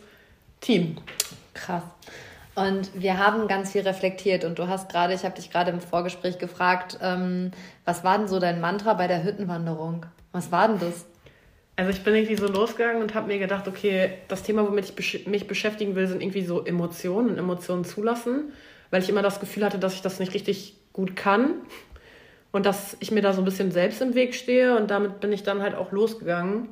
[0.60, 0.96] Team.
[1.54, 1.84] Krass.
[2.56, 5.80] Und wir haben ganz viel reflektiert und du hast gerade, ich habe dich gerade im
[5.80, 7.52] Vorgespräch gefragt, ähm,
[7.84, 10.06] was war denn so dein Mantra bei der Hüttenwanderung?
[10.32, 11.06] Was war denn das?
[11.78, 15.28] Also ich bin irgendwie so losgegangen und habe mir gedacht, okay, das Thema, womit ich
[15.28, 18.52] mich beschäftigen will, sind irgendwie so Emotionen und Emotionen zulassen,
[18.90, 21.54] weil ich immer das Gefühl hatte, dass ich das nicht richtig gut kann
[22.50, 25.32] und dass ich mir da so ein bisschen selbst im Weg stehe und damit bin
[25.32, 26.68] ich dann halt auch losgegangen.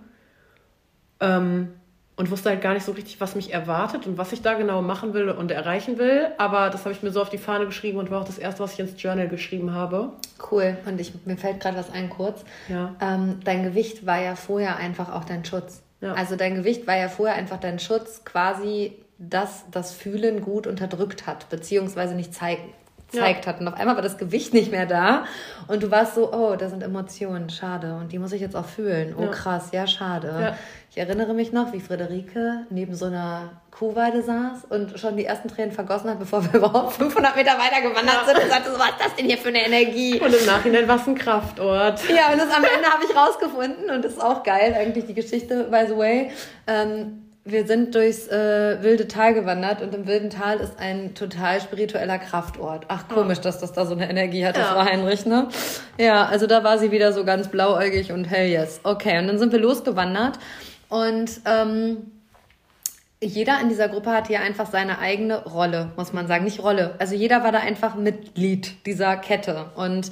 [1.21, 1.69] Ähm,
[2.17, 4.81] und wusste halt gar nicht so richtig, was mich erwartet und was ich da genau
[4.81, 6.29] machen will und erreichen will.
[6.39, 8.63] Aber das habe ich mir so auf die Fahne geschrieben und war auch das erste,
[8.63, 10.13] was ich ins Journal geschrieben habe.
[10.51, 10.79] Cool.
[10.87, 12.45] Und ich, mir fällt gerade was ein kurz.
[12.69, 12.95] Ja.
[13.01, 15.83] Ähm, dein Gewicht war ja vorher einfach auch dein Schutz.
[16.01, 16.15] Ja.
[16.15, 21.27] Also dein Gewicht war ja vorher einfach dein Schutz, quasi, dass das Fühlen gut unterdrückt
[21.27, 22.73] hat, beziehungsweise nicht zeigen
[23.11, 23.53] gezeigt ja.
[23.53, 23.61] hat.
[23.61, 25.25] Und auf einmal war das Gewicht nicht mehr da.
[25.69, 27.97] Und du warst so, oh, da sind Emotionen, schade.
[27.97, 29.15] Und die muss ich jetzt auch fühlen.
[29.17, 29.29] Oh, ja.
[29.29, 30.29] krass, ja, schade.
[30.29, 30.57] Ja.
[30.91, 35.49] Ich erinnere mich noch, wie Friederike neben so einer Kuhweide saß und schon die ersten
[35.49, 38.91] Tränen vergossen hat, bevor wir überhaupt 500 Meter weiter gewandert sind und sagte so, was
[38.91, 40.19] ist das denn hier für eine Energie?
[40.19, 42.01] Und im Nachhinein war es ein Kraftort.
[42.09, 45.15] Ja, und das am Ende habe ich rausgefunden und das ist auch geil, eigentlich die
[45.15, 46.31] Geschichte, by the way.
[46.67, 51.61] Ähm, wir sind durchs äh, wilde Tal gewandert und im wilden Tal ist ein total
[51.61, 52.87] spiritueller Kraftort.
[52.89, 54.75] Ach, komisch, dass das da so eine Energie hat, das ja.
[54.75, 55.49] war Heinrich, ne?
[55.97, 58.81] Ja, also da war sie wieder so ganz blauäugig und hell yes.
[58.83, 60.41] Okay, und dann sind wir losgewandert
[60.89, 62.16] und ähm,
[63.23, 66.45] jeder in dieser Gruppe hatte ja einfach seine eigene Rolle, muss man sagen.
[66.45, 66.97] Nicht Rolle.
[66.99, 69.71] Also jeder war da einfach Mitglied dieser Kette.
[69.75, 70.11] Und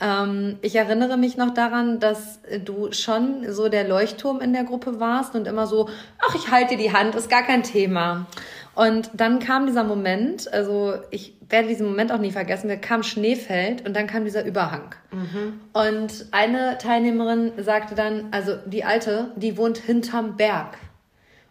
[0.00, 5.00] ähm, ich erinnere mich noch daran, dass du schon so der Leuchtturm in der Gruppe
[5.00, 5.90] warst und immer so,
[6.26, 8.26] ach, ich halte dir die Hand, ist gar kein Thema.
[8.74, 13.02] Und dann kam dieser Moment, also ich werde diesen Moment auch nie vergessen, wir kam
[13.02, 14.94] Schneefeld und dann kam dieser Überhang.
[15.12, 15.60] Mhm.
[15.72, 20.76] Und eine Teilnehmerin sagte dann, also die Alte, die wohnt hinterm Berg.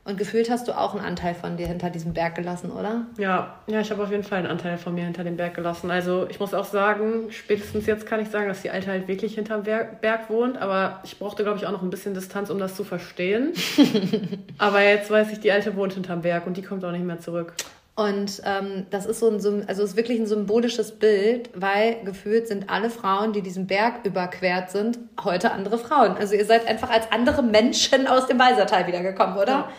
[0.05, 3.07] Und gefühlt hast du auch einen Anteil von dir hinter diesem Berg gelassen, oder?
[3.17, 5.89] Ja, ja, ich habe auf jeden Fall einen Anteil von mir hinter dem Berg gelassen.
[5.89, 9.33] Also ich muss auch sagen, spätestens jetzt kann ich sagen, dass die Alte halt wirklich
[9.33, 10.59] hinterm Berg wohnt.
[10.59, 13.53] Aber ich brauchte, glaube ich, auch noch ein bisschen Distanz, um das zu verstehen.
[14.59, 17.19] aber jetzt weiß ich, die Alte wohnt hinterm Berg und die kommt auch nicht mehr
[17.19, 17.55] zurück.
[17.95, 22.69] Und ähm, das ist so ein, also ist wirklich ein symbolisches Bild, weil gefühlt sind
[22.69, 26.15] alle Frauen, die diesen Berg überquert sind, heute andere Frauen.
[26.17, 29.51] Also ihr seid einfach als andere Menschen aus dem Weisertal wiedergekommen, oder?
[29.51, 29.69] Ja.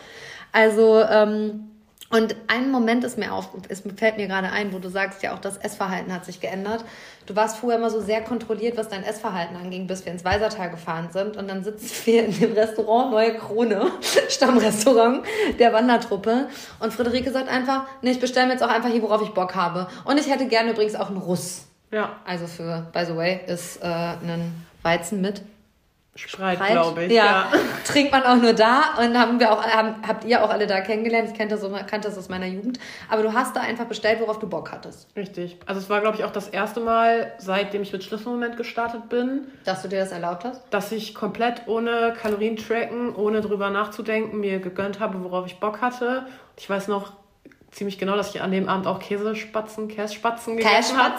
[0.51, 1.67] Also, ähm,
[2.09, 5.33] und ein Moment ist mir auf, es fällt mir gerade ein, wo du sagst ja
[5.33, 6.85] auch, das Essverhalten hat sich geändert.
[7.25, 10.69] Du warst vorher immer so sehr kontrolliert, was dein Essverhalten anging, bis wir ins Weisertal
[10.69, 11.35] gefahren sind.
[11.35, 13.91] Und dann sitzen wir in dem Restaurant Neue Krone,
[14.29, 15.25] Stammrestaurant
[15.59, 16.47] der Wandertruppe.
[16.79, 19.55] Und Friederike sagt einfach, nee, ich bestelle mir jetzt auch einfach hier, worauf ich Bock
[19.55, 19.87] habe.
[20.05, 21.65] Und ich hätte gerne übrigens auch einen Russ.
[21.91, 22.15] Ja.
[22.25, 25.41] Also für, by the way, ist äh, ein Weizen mit
[26.17, 27.11] Spreit, glaube ich.
[27.11, 27.25] Ja.
[27.25, 27.51] ja.
[27.85, 30.81] Trinkt man auch nur da und haben wir auch, haben, habt ihr auch alle da
[30.81, 31.29] kennengelernt.
[31.31, 32.79] Ich kannte das, kannte das aus meiner Jugend.
[33.09, 35.07] Aber du hast da einfach bestellt, worauf du Bock hattest.
[35.15, 35.57] Richtig.
[35.65, 39.47] Also es war, glaube ich, auch das erste Mal, seitdem ich mit Schlüsselmoment gestartet bin.
[39.63, 40.61] Dass du dir das erlaubt hast?
[40.71, 45.81] Dass ich komplett ohne Kalorien tracken, ohne drüber nachzudenken, mir gegönnt habe, worauf ich Bock
[45.81, 46.25] hatte.
[46.57, 47.13] Ich weiß noch,
[47.71, 51.15] ziemlich genau, dass ich an dem Abend auch Käsespatzen, Kässpatzen gegessen habe.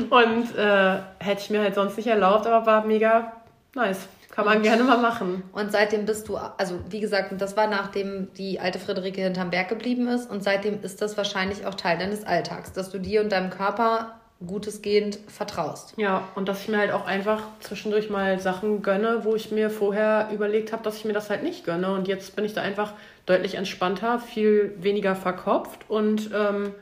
[0.10, 3.32] Und äh, hätte ich mir halt sonst nicht erlaubt, aber war mega
[3.74, 4.08] nice.
[4.34, 5.44] Kann man gerne mal machen.
[5.52, 9.68] Und seitdem bist du, also wie gesagt, das war nachdem die alte Friederike hinterm Berg
[9.68, 13.30] geblieben ist und seitdem ist das wahrscheinlich auch Teil deines Alltags, dass du dir und
[13.30, 15.94] deinem Körper gutesgehend vertraust.
[15.96, 19.70] Ja, und dass ich mir halt auch einfach zwischendurch mal Sachen gönne, wo ich mir
[19.70, 21.92] vorher überlegt habe, dass ich mir das halt nicht gönne.
[21.92, 22.92] Und jetzt bin ich da einfach
[23.26, 25.88] deutlich entspannter, viel weniger verkopft.
[25.88, 26.74] Und ähm,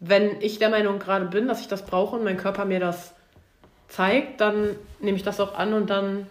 [0.00, 3.12] wenn ich der Meinung gerade bin, dass ich das brauche und mein Körper mir das
[3.88, 6.26] zeigt, dann nehme ich das auch an und dann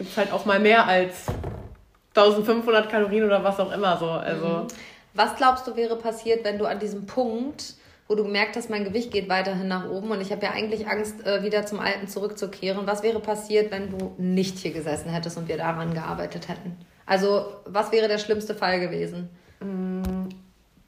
[0.00, 1.26] gibt es halt auch mal mehr als
[2.14, 4.06] 1500 Kalorien oder was auch immer so.
[4.06, 4.46] Also.
[4.46, 4.66] Mhm.
[5.12, 7.74] Was glaubst du wäre passiert, wenn du an diesem Punkt,
[8.08, 10.88] wo du gemerkt hast, mein Gewicht geht weiterhin nach oben und ich habe ja eigentlich
[10.88, 15.36] Angst, äh, wieder zum Alten zurückzukehren, was wäre passiert, wenn du nicht hier gesessen hättest
[15.36, 16.78] und wir daran gearbeitet hätten?
[17.04, 19.28] Also, was wäre der schlimmste Fall gewesen?
[19.60, 20.28] Mm,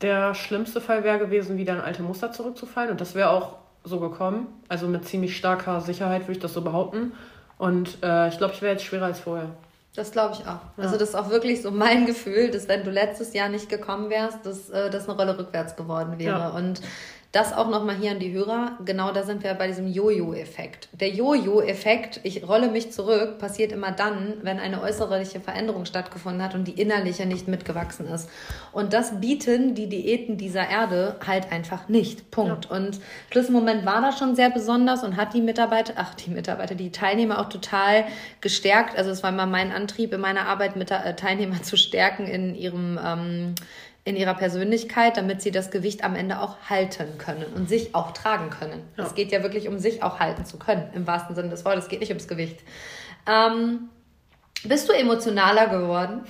[0.00, 4.00] der schlimmste Fall wäre gewesen, wieder in alte Muster zurückzufallen und das wäre auch so
[4.00, 4.46] gekommen.
[4.68, 7.12] Also mit ziemlich starker Sicherheit würde ich das so behaupten.
[7.62, 9.50] Und äh, ich glaube, ich wäre jetzt schwerer als vorher.
[9.94, 10.46] Das glaube ich auch.
[10.46, 10.60] Ja.
[10.78, 14.10] Also das ist auch wirklich so mein Gefühl, dass wenn du letztes Jahr nicht gekommen
[14.10, 16.40] wärst, dass äh, das eine Rolle rückwärts geworden wäre.
[16.40, 16.48] Ja.
[16.48, 16.80] Und
[17.32, 18.76] das auch nochmal hier an die Hörer.
[18.84, 20.90] Genau da sind wir bei diesem Jojo-Effekt.
[20.92, 26.54] Der Jojo-Effekt, ich rolle mich zurück, passiert immer dann, wenn eine äußerliche Veränderung stattgefunden hat
[26.54, 28.28] und die innerliche nicht mitgewachsen ist.
[28.70, 32.30] Und das bieten die Diäten dieser Erde halt einfach nicht.
[32.30, 32.66] Punkt.
[32.66, 32.76] Ja.
[32.76, 36.92] Und Schlüsselmoment war da schon sehr besonders und hat die Mitarbeiter, ach, die Mitarbeiter, die
[36.92, 38.04] Teilnehmer auch total
[38.42, 38.98] gestärkt.
[38.98, 42.54] Also es war immer mein Antrieb in meiner Arbeit, mit äh, Teilnehmer zu stärken in
[42.54, 43.54] ihrem, ähm,
[44.04, 48.12] in ihrer Persönlichkeit, damit sie das Gewicht am Ende auch halten können und sich auch
[48.12, 48.82] tragen können.
[48.96, 49.04] Ja.
[49.04, 51.84] Es geht ja wirklich um sich auch halten zu können, im wahrsten Sinne des Wortes.
[51.84, 52.60] Es geht nicht ums Gewicht.
[53.28, 53.90] Ähm,
[54.64, 56.24] Bist du emotionaler geworden?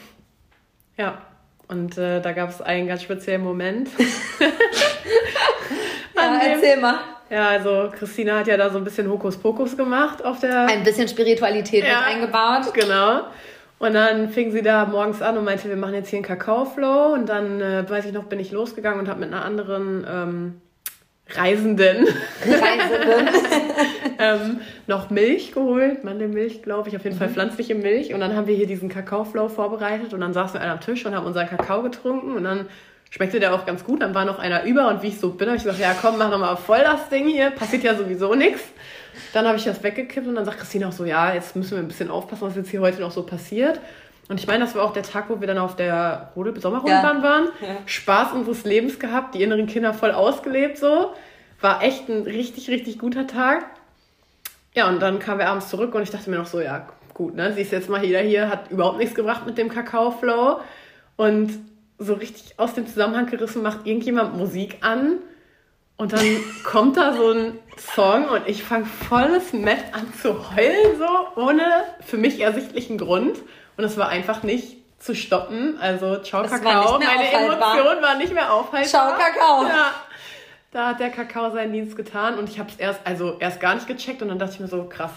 [0.98, 1.22] Ja,
[1.68, 3.88] und äh, da gab es einen ganz speziellen Moment.
[6.16, 6.98] ja, erzähl mal.
[7.30, 10.66] Ja, also Christina hat ja da so ein bisschen Hokuspokus gemacht auf der.
[10.66, 12.74] Ein bisschen Spiritualität ja, mit eingebaut.
[12.74, 13.22] Genau.
[13.82, 17.14] Und dann fing sie da morgens an und meinte, wir machen jetzt hier einen Kakao-Flow.
[17.14, 20.60] Und dann, äh, weiß ich noch, bin ich losgegangen und habe mit einer anderen ähm,
[21.28, 22.06] Reisenden,
[22.46, 23.34] Reisenden.
[24.20, 27.18] ähm, noch Milch geholt, Mandelmilch, glaube ich, auf jeden mhm.
[27.18, 28.14] Fall pflanzliche Milch.
[28.14, 31.04] Und dann haben wir hier diesen Kakao-Flow vorbereitet und dann saßen wir alle am Tisch
[31.04, 32.66] und haben unseren Kakao getrunken und dann
[33.10, 34.00] schmeckte der auch ganz gut.
[34.00, 36.18] Dann war noch einer über und wie ich so bin, habe ich gesagt, ja komm,
[36.18, 38.62] mach noch mal voll das Ding hier, passiert ja sowieso nichts.
[39.32, 41.78] Dann habe ich das weggekippt und dann sagt Christine auch so, ja, jetzt müssen wir
[41.78, 43.80] ein bisschen aufpassen, was jetzt hier heute noch so passiert.
[44.28, 47.18] Und ich meine, das war auch der Tag, wo wir dann auf der Rodel Sommerrundbahn
[47.18, 47.22] ja.
[47.22, 47.44] waren.
[47.60, 47.76] Ja.
[47.86, 51.12] Spaß unseres Lebens gehabt, die inneren Kinder voll ausgelebt so.
[51.60, 53.64] War echt ein richtig, richtig guter Tag.
[54.74, 57.34] Ja, und dann kamen wir abends zurück und ich dachte mir noch so, ja, gut,
[57.34, 60.60] ne, sie ist jetzt mal jeder hier, hat überhaupt nichts gebracht mit dem Kakao-Flow.
[61.16, 61.58] Und
[61.98, 65.18] so richtig aus dem Zusammenhang gerissen macht irgendjemand Musik an
[66.02, 67.58] und dann kommt da so ein
[67.94, 71.62] Song und ich fange volles Met an zu heulen, so ohne
[72.04, 73.38] für mich ersichtlichen Grund.
[73.76, 75.78] Und es war einfach nicht zu stoppen.
[75.80, 78.84] Also ciao Kakao, meine Emotion war nicht mehr aufhaltbar.
[78.84, 79.62] Ciao Kakao.
[79.62, 79.92] Ja,
[80.72, 83.76] da hat der Kakao seinen Dienst getan und ich habe es erst, also erst gar
[83.76, 85.12] nicht gecheckt und dann dachte ich mir so, krass,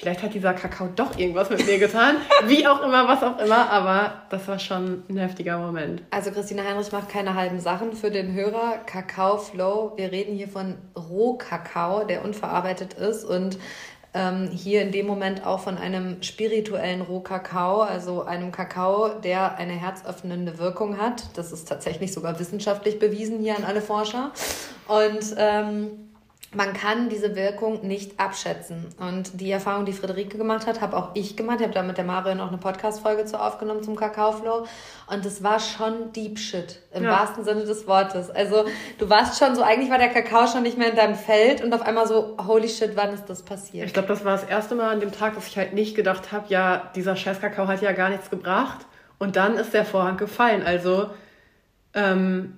[0.00, 2.16] vielleicht hat dieser Kakao doch irgendwas mit mir getan.
[2.46, 6.02] Wie auch immer, was auch immer, aber das war schon ein heftiger Moment.
[6.10, 8.78] Also Christina Heinrich macht keine halben Sachen für den Hörer.
[8.86, 13.58] Kakao Flow, wir reden hier von Rohkakao, der unverarbeitet ist und
[14.14, 19.74] ähm, hier in dem Moment auch von einem spirituellen Rohkakao, also einem Kakao, der eine
[19.74, 21.36] herzöffnende Wirkung hat.
[21.36, 24.32] Das ist tatsächlich sogar wissenschaftlich bewiesen hier an alle Forscher.
[24.88, 26.07] Und ähm,
[26.54, 28.86] man kann diese Wirkung nicht abschätzen.
[28.98, 31.58] Und die Erfahrung, die Friederike gemacht hat, habe auch ich gemacht.
[31.60, 34.66] Ich habe da mit der Marion auch eine Podcast-Folge zu aufgenommen zum Kakaoflow.
[35.08, 37.10] Und das war schon Deep Shit, im ja.
[37.10, 38.30] wahrsten Sinne des Wortes.
[38.30, 38.64] Also
[38.98, 41.74] du warst schon so, eigentlich war der Kakao schon nicht mehr in deinem Feld und
[41.74, 43.86] auf einmal so, holy shit, wann ist das passiert?
[43.86, 46.32] Ich glaube, das war das erste Mal an dem Tag, dass ich halt nicht gedacht
[46.32, 48.86] habe, ja, dieser scheiß Kakao hat ja gar nichts gebracht.
[49.18, 50.62] Und dann ist der Vorhang gefallen.
[50.64, 51.10] Also,
[51.92, 52.54] ähm,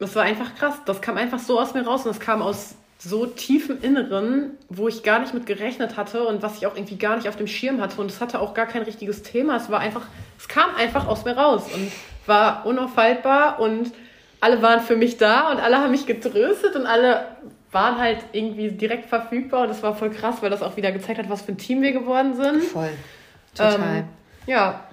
[0.00, 0.74] das war einfach krass.
[0.86, 4.52] Das kam einfach so aus mir raus und das kam aus so tief im Inneren,
[4.68, 7.36] wo ich gar nicht mit gerechnet hatte und was ich auch irgendwie gar nicht auf
[7.36, 8.00] dem Schirm hatte.
[8.00, 9.56] Und es hatte auch gar kein richtiges Thema.
[9.56, 10.06] Es war einfach,
[10.38, 11.90] es kam einfach aus mir raus und
[12.26, 13.90] war unaufhaltbar und
[14.40, 17.26] alle waren für mich da und alle haben mich getröstet und alle
[17.72, 21.18] waren halt irgendwie direkt verfügbar und das war voll krass, weil das auch wieder gezeigt
[21.18, 22.62] hat, was für ein Team wir geworden sind.
[22.62, 22.90] Voll.
[23.54, 23.98] Total.
[23.98, 24.04] Ähm,
[24.46, 24.84] ja,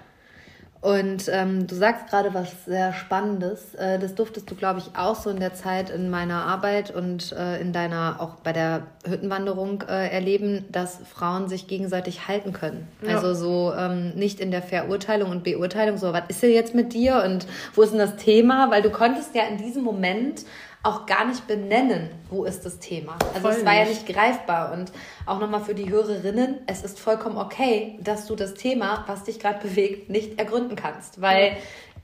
[0.81, 3.75] und ähm, du sagst gerade was sehr Spannendes.
[3.75, 7.33] Äh, das durftest du, glaube ich, auch so in der Zeit in meiner Arbeit und
[7.33, 12.87] äh, in deiner, auch bei der Hüttenwanderung äh, erleben, dass Frauen sich gegenseitig halten können.
[13.01, 13.15] Ja.
[13.15, 16.93] Also so ähm, nicht in der Verurteilung und Beurteilung, so was ist denn jetzt mit
[16.93, 18.71] dir und wo ist denn das Thema?
[18.71, 20.45] Weil du konntest ja in diesem Moment
[20.81, 23.17] auch gar nicht benennen, wo ist das Thema.
[23.33, 23.83] Also Voll es war nicht.
[23.83, 24.71] ja nicht greifbar.
[24.71, 24.91] Und
[25.25, 29.39] auch nochmal für die Hörerinnen, es ist vollkommen okay, dass du das Thema, was dich
[29.39, 31.21] gerade bewegt, nicht ergründen kannst.
[31.21, 31.53] Weil ja.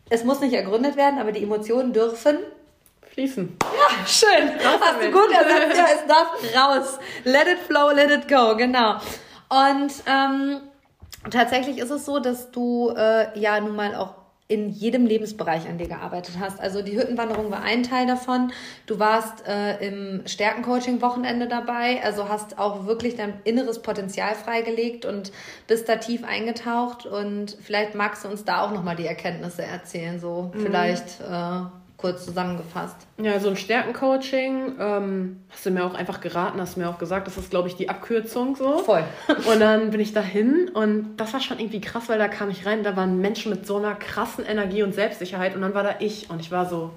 [0.09, 2.37] es muss nicht ergründet werden, aber die Emotionen dürfen
[3.13, 3.57] fließen.
[3.63, 4.49] Ja, schön.
[4.49, 5.77] Raus Hast du gut ersetzt.
[5.77, 6.99] Ja, es darf raus.
[7.23, 8.95] Let it flow, let it go, genau.
[9.47, 10.59] Und ähm,
[11.31, 15.79] tatsächlich ist es so, dass du äh, ja nun mal auch in jedem Lebensbereich an
[15.79, 16.59] dir gearbeitet hast.
[16.59, 18.51] Also die Hüttenwanderung war ein Teil davon.
[18.85, 25.31] Du warst äh, im Stärkencoaching-Wochenende dabei, also hast auch wirklich dein inneres Potenzial freigelegt und
[25.67, 27.07] bist da tief eingetaucht.
[27.07, 30.59] Und vielleicht magst du uns da auch nochmal die Erkenntnisse erzählen, so mhm.
[30.59, 31.21] vielleicht.
[31.21, 32.97] Äh, kurz zusammengefasst.
[33.17, 36.97] Ja, so ein Stärkencoaching ähm, hast du mir auch einfach geraten, hast du mir auch
[36.97, 38.79] gesagt, das ist, glaube ich, die Abkürzung so.
[38.79, 39.03] Voll.
[39.51, 42.65] und dann bin ich dahin und das war schon irgendwie krass, weil da kam ich
[42.65, 45.95] rein, da waren Menschen mit so einer krassen Energie und Selbstsicherheit und dann war da
[45.99, 46.91] ich und ich war so,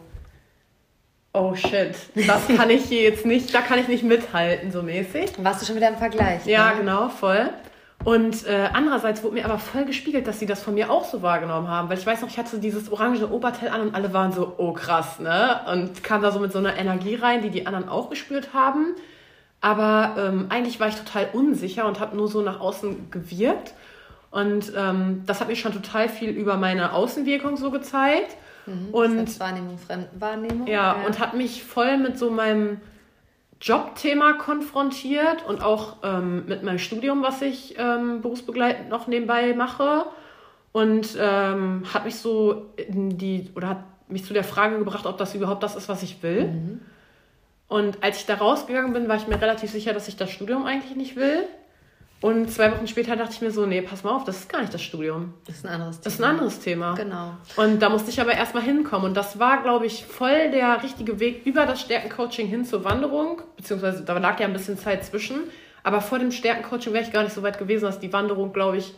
[1.33, 1.95] oh shit,
[2.27, 5.33] das kann ich hier jetzt nicht, da kann ich nicht mithalten, so mäßig.
[5.39, 6.45] Warst du schon wieder im Vergleich?
[6.47, 6.81] Ja, ne?
[6.81, 7.51] genau, voll.
[8.09, 11.21] Und äh, andererseits wurde mir aber voll gespiegelt, dass sie das von mir auch so
[11.21, 11.91] wahrgenommen haben.
[11.91, 14.73] Weil ich weiß noch, ich hatte dieses orange Oberteil an und alle waren so, oh
[14.73, 15.61] krass, ne?
[15.71, 18.95] Und kam da so mit so einer Energie rein, die die anderen auch gespürt haben.
[19.61, 23.75] Aber ähm, eigentlich war ich total unsicher und habe nur so nach außen gewirkt.
[24.31, 28.39] Und ähm, das hat mir schon total viel über meine Außenwirkung so gezeigt.
[28.65, 30.67] Mhm, und Wahrnehmung, Fremdenwahrnehmung.
[30.67, 32.81] Ja, ja, und hat mich voll mit so meinem
[33.61, 40.05] Jobthema konfrontiert und auch ähm, mit meinem Studium, was ich ähm, berufsbegleitend noch nebenbei mache.
[40.73, 45.19] Und ähm, hat mich so in die, oder hat mich zu der Frage gebracht, ob
[45.19, 46.45] das überhaupt das ist, was ich will.
[46.49, 46.81] Mhm.
[47.69, 50.65] Und als ich da rausgegangen bin, war ich mir relativ sicher, dass ich das Studium
[50.65, 51.45] eigentlich nicht will.
[52.21, 54.61] Und zwei Wochen später dachte ich mir so, nee, pass mal auf, das ist gar
[54.61, 55.35] nicht das Studium.
[55.47, 56.05] Das ist ein anderes Thema.
[56.05, 56.95] Das ist ein anderes Thema.
[56.95, 57.35] Genau.
[57.57, 59.09] Und da musste ich aber erstmal hinkommen.
[59.09, 63.43] Und das war, glaube ich, voll der richtige Weg über das Stärkencoaching hin zur Wanderung.
[63.57, 65.43] Beziehungsweise da lag ja ein bisschen Zeit zwischen.
[65.85, 68.79] Aber vor dem Stärkencoaching wäre ich gar nicht so weit gewesen, dass die Wanderung, glaube
[68.79, 68.95] ich,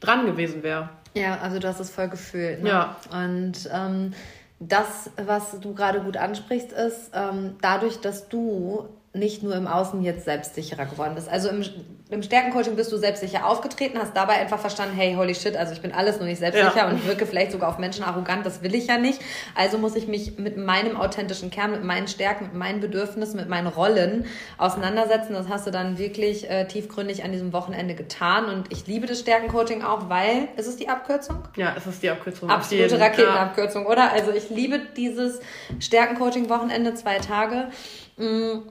[0.00, 0.88] dran gewesen wäre.
[1.14, 2.62] Ja, also du hast es voll gefühlt.
[2.64, 2.70] Ne?
[2.70, 2.96] Ja.
[3.12, 4.14] Und ähm,
[4.58, 10.02] das, was du gerade gut ansprichst, ist, ähm, dadurch, dass du nicht nur im Außen
[10.02, 11.28] jetzt selbstsicherer geworden bist.
[11.28, 11.64] Also im,
[12.10, 15.80] im Stärkencoaching bist du selbstsicher aufgetreten, hast dabei einfach verstanden, hey, holy shit, also ich
[15.80, 16.88] bin alles nur nicht selbstsicher ja.
[16.88, 19.20] und wirke vielleicht sogar auf Menschen arrogant, das will ich ja nicht.
[19.54, 23.48] Also muss ich mich mit meinem authentischen Kern, mit meinen Stärken, mit meinen Bedürfnissen, mit
[23.48, 24.26] meinen Rollen
[24.58, 25.32] auseinandersetzen.
[25.32, 29.20] Das hast du dann wirklich äh, tiefgründig an diesem Wochenende getan und ich liebe das
[29.20, 31.46] Stärkencoaching auch, weil, ist es die Abkürzung?
[31.54, 32.50] Ja, es ist die Abkürzung.
[32.50, 33.90] Absolute Raketenabkürzung, ja.
[33.90, 34.12] oder?
[34.12, 35.38] Also ich liebe dieses
[35.78, 37.68] Stärkencoaching-Wochenende, zwei Tage.
[38.16, 38.62] Mm,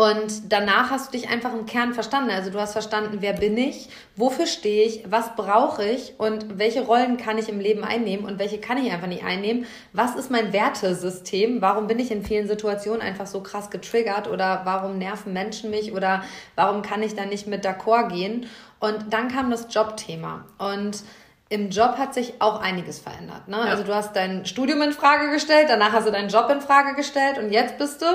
[0.00, 2.30] und danach hast du dich einfach im Kern verstanden.
[2.30, 6.86] Also du hast verstanden, wer bin ich, wofür stehe ich, was brauche ich und welche
[6.86, 9.66] Rollen kann ich im Leben einnehmen und welche kann ich einfach nicht einnehmen.
[9.92, 11.60] Was ist mein Wertesystem?
[11.60, 15.92] Warum bin ich in vielen Situationen einfach so krass getriggert oder warum nerven Menschen mich
[15.92, 18.46] oder warum kann ich da nicht mit d'accord gehen?
[18.78, 21.02] Und dann kam das Jobthema und
[21.50, 23.48] im Job hat sich auch einiges verändert.
[23.48, 23.58] Ne?
[23.58, 23.64] Ja.
[23.64, 26.94] Also du hast dein Studium in Frage gestellt, danach hast du deinen Job in Frage
[26.94, 28.06] gestellt und jetzt bist du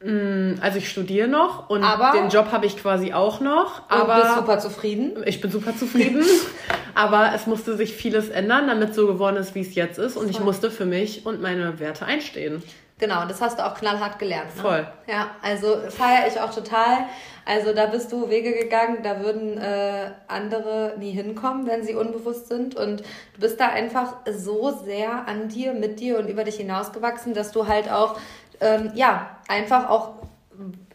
[0.00, 3.82] also ich studiere noch und aber, den Job habe ich quasi auch noch.
[3.88, 5.24] Aber du bist super zufrieden.
[5.26, 6.24] Ich bin super zufrieden.
[6.94, 10.16] aber es musste sich vieles ändern, damit so geworden ist, wie es jetzt ist.
[10.16, 10.30] Und Voll.
[10.30, 12.62] ich musste für mich und meine Werte einstehen.
[13.00, 14.54] Genau, das hast du auch knallhart gelernt.
[14.56, 14.62] Ne?
[14.62, 14.86] Voll.
[15.06, 17.06] Ja, also feiere ich auch total.
[17.44, 22.48] Also da bist du Wege gegangen, da würden äh, andere nie hinkommen, wenn sie unbewusst
[22.48, 22.74] sind.
[22.74, 27.34] Und du bist da einfach so sehr an dir, mit dir und über dich hinausgewachsen,
[27.34, 28.18] dass du halt auch
[28.60, 30.14] ähm, ja, einfach auch,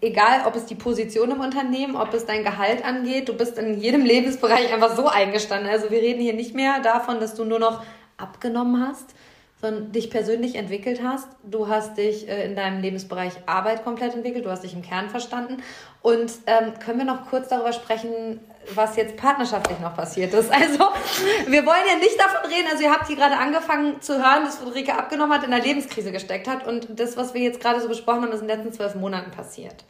[0.02, 3.80] egal ob es die Position im Unternehmen, ob es dein Gehalt angeht, du bist in
[3.80, 5.70] jedem Lebensbereich einfach so eingestanden.
[5.70, 7.84] Also wir reden hier nicht mehr davon, dass du nur noch
[8.18, 9.14] abgenommen hast,
[9.62, 11.30] sondern dich persönlich entwickelt hast.
[11.44, 15.10] Du hast dich äh, in deinem Lebensbereich Arbeit komplett entwickelt, du hast dich im Kern
[15.10, 15.64] verstanden.
[16.02, 18.42] Und ähm, können wir noch kurz darüber sprechen,
[18.76, 20.52] was jetzt partnerschaftlich noch passiert ist.
[20.52, 20.86] Also,
[21.48, 22.68] wir wollen ja nicht davon reden.
[22.72, 26.12] Also, ihr habt hier gerade angefangen zu hören, dass Friederike abgenommen hat, in einer Lebenskrise
[26.12, 26.66] gesteckt hat.
[26.66, 29.32] Und das, was wir jetzt gerade so besprochen haben, ist in den letzten zwölf Monaten
[29.32, 29.84] passiert.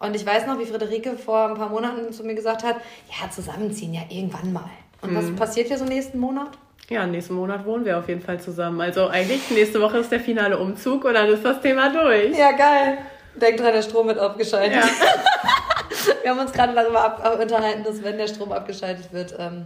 [0.00, 2.76] Und ich weiß noch, wie Friederike vor ein paar Monaten zu mir gesagt hat,
[3.08, 4.70] ja, zusammenziehen ja irgendwann mal.
[5.00, 5.16] Und hm.
[5.16, 5.36] was mhm.
[5.36, 6.50] passiert hier so nächsten Monat?
[6.90, 8.80] Ja, nächsten Monat wohnen wir auf jeden Fall zusammen.
[8.80, 12.36] Also eigentlich nächste Woche ist der finale Umzug und dann ist das Thema durch.
[12.36, 12.98] Ja, geil.
[13.34, 14.76] Denk dran, der Strom wird abgeschaltet.
[14.76, 14.82] Ja.
[16.22, 19.64] wir haben uns gerade darüber ab, unterhalten, dass wenn der Strom abgeschaltet wird, ähm,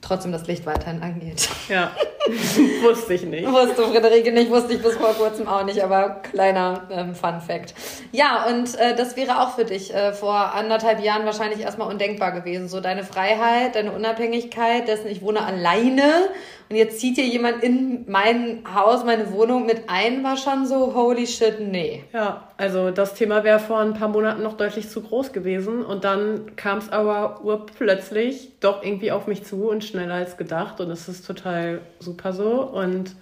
[0.00, 1.48] trotzdem das Licht weiterhin angeht.
[1.68, 1.92] Ja,
[2.82, 3.46] wusste ich nicht.
[3.46, 7.74] Wusste Friederike nicht, wusste ich bis vor kurzem auch nicht, aber kleiner ähm, Fun Fact.
[8.12, 12.32] Ja, und äh, das wäre auch für dich äh, vor anderthalb Jahren wahrscheinlich erstmal undenkbar
[12.32, 12.68] gewesen.
[12.68, 16.28] So deine Freiheit, deine Unabhängigkeit, dessen ich wohne alleine
[16.70, 20.94] und jetzt zieht hier jemand in mein Haus, meine Wohnung mit ein, war schon so,
[20.94, 22.04] holy shit, nee.
[22.12, 25.84] Ja, also das Thema wäre vor ein paar Monaten noch deutlich zu groß gewesen.
[25.84, 30.80] Und dann kam es aber urplötzlich doch irgendwie auf mich zu und schneller als gedacht.
[30.80, 32.62] Und es ist total super so.
[32.62, 33.16] Und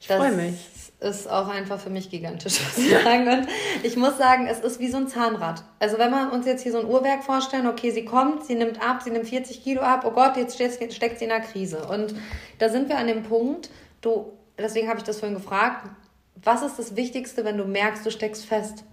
[0.00, 3.26] ich freue mich ist auch einfach für mich gigantisch, muss ich sagen.
[3.26, 3.48] Und
[3.82, 5.62] ich muss sagen, es ist wie so ein Zahnrad.
[5.78, 8.80] Also wenn wir uns jetzt hier so ein Uhrwerk vorstellen, okay, sie kommt, sie nimmt
[8.86, 11.86] ab, sie nimmt 40 Kilo ab, oh Gott, jetzt steckt sie in einer Krise.
[11.86, 12.14] Und
[12.58, 13.70] da sind wir an dem Punkt,
[14.02, 15.88] du, deswegen habe ich das vorhin gefragt,
[16.42, 18.84] was ist das Wichtigste, wenn du merkst, du steckst fest?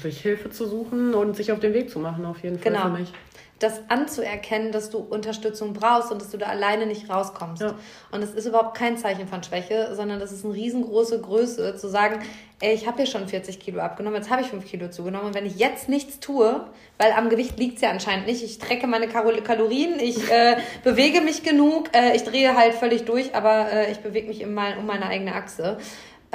[0.00, 2.84] Sich Hilfe zu suchen und sich auf den Weg zu machen, auf jeden Fall genau.
[2.84, 3.12] für mich
[3.58, 7.62] das anzuerkennen, dass du Unterstützung brauchst und dass du da alleine nicht rauskommst.
[7.62, 7.74] Ja.
[8.12, 11.88] Und das ist überhaupt kein Zeichen von Schwäche, sondern das ist eine riesengroße Größe, zu
[11.88, 12.20] sagen,
[12.60, 15.28] ey, ich habe hier schon 40 Kilo abgenommen, jetzt habe ich 5 Kilo zugenommen.
[15.28, 16.66] Und wenn ich jetzt nichts tue,
[16.98, 21.22] weil am Gewicht liegt es ja anscheinend nicht, ich trecke meine Kalorien, ich äh, bewege
[21.22, 24.86] mich genug, äh, ich drehe halt völlig durch, aber äh, ich bewege mich immer um
[24.86, 25.78] meine eigene Achse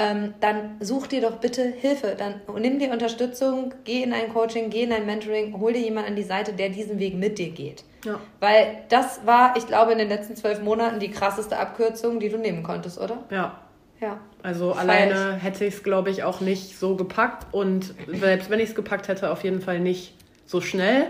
[0.02, 2.16] ähm, dann such dir doch bitte Hilfe.
[2.18, 6.12] Dann nimm dir Unterstützung, geh in ein Coaching, geh in ein Mentoring, hol dir jemanden
[6.12, 7.84] an die Seite, der diesen Weg mit dir geht.
[8.06, 8.20] Ja.
[8.40, 12.38] Weil das war, ich glaube, in den letzten zwölf Monaten die krasseste Abkürzung, die du
[12.38, 13.24] nehmen konntest, oder?
[13.30, 13.60] Ja.
[14.00, 14.20] Ja.
[14.42, 14.90] Also Falsch.
[14.90, 17.54] alleine hätte ich es, glaube ich, auch nicht so gepackt.
[17.54, 20.16] Und selbst wenn ich es gepackt hätte, auf jeden Fall nicht
[20.48, 21.08] so schnell.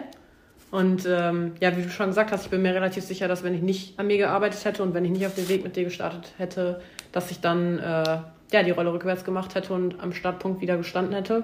[0.71, 3.53] Und ähm, ja, wie du schon gesagt hast, ich bin mir relativ sicher, dass wenn
[3.53, 5.85] ich nicht an mir gearbeitet hätte und wenn ich nicht auf den Weg mit dir
[5.85, 6.81] gestartet hätte,
[7.11, 8.17] dass ich dann äh,
[8.51, 11.43] ja, die Rolle rückwärts gemacht hätte und am Startpunkt wieder gestanden hätte.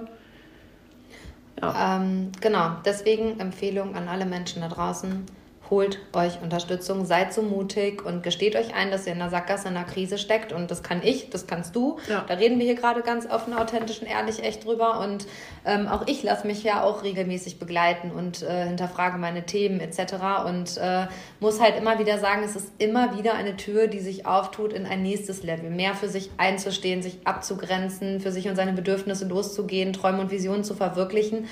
[1.60, 1.96] Ja.
[1.96, 5.26] Ähm, genau, deswegen Empfehlung an alle Menschen da draußen.
[5.70, 9.68] Holt euch Unterstützung, seid so mutig und gesteht euch ein, dass ihr in einer Sackgasse,
[9.68, 10.52] in einer Krise steckt.
[10.52, 11.98] Und das kann ich, das kannst du.
[12.08, 12.24] Ja.
[12.26, 15.00] Da reden wir hier gerade ganz offen, authentisch und ehrlich echt drüber.
[15.00, 15.26] Und
[15.64, 20.46] ähm, auch ich lasse mich ja auch regelmäßig begleiten und äh, hinterfrage meine Themen etc.
[20.46, 21.06] Und äh,
[21.40, 24.86] muss halt immer wieder sagen, es ist immer wieder eine Tür, die sich auftut in
[24.86, 25.70] ein nächstes Level.
[25.70, 30.64] Mehr für sich einzustehen, sich abzugrenzen, für sich und seine Bedürfnisse loszugehen, Träume und Visionen
[30.64, 31.48] zu verwirklichen.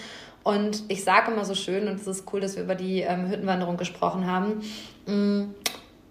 [0.47, 3.29] Und ich sage immer so schön, und es ist cool, dass wir über die ähm,
[3.29, 4.63] Hüttenwanderung gesprochen haben,
[5.07, 5.53] mm,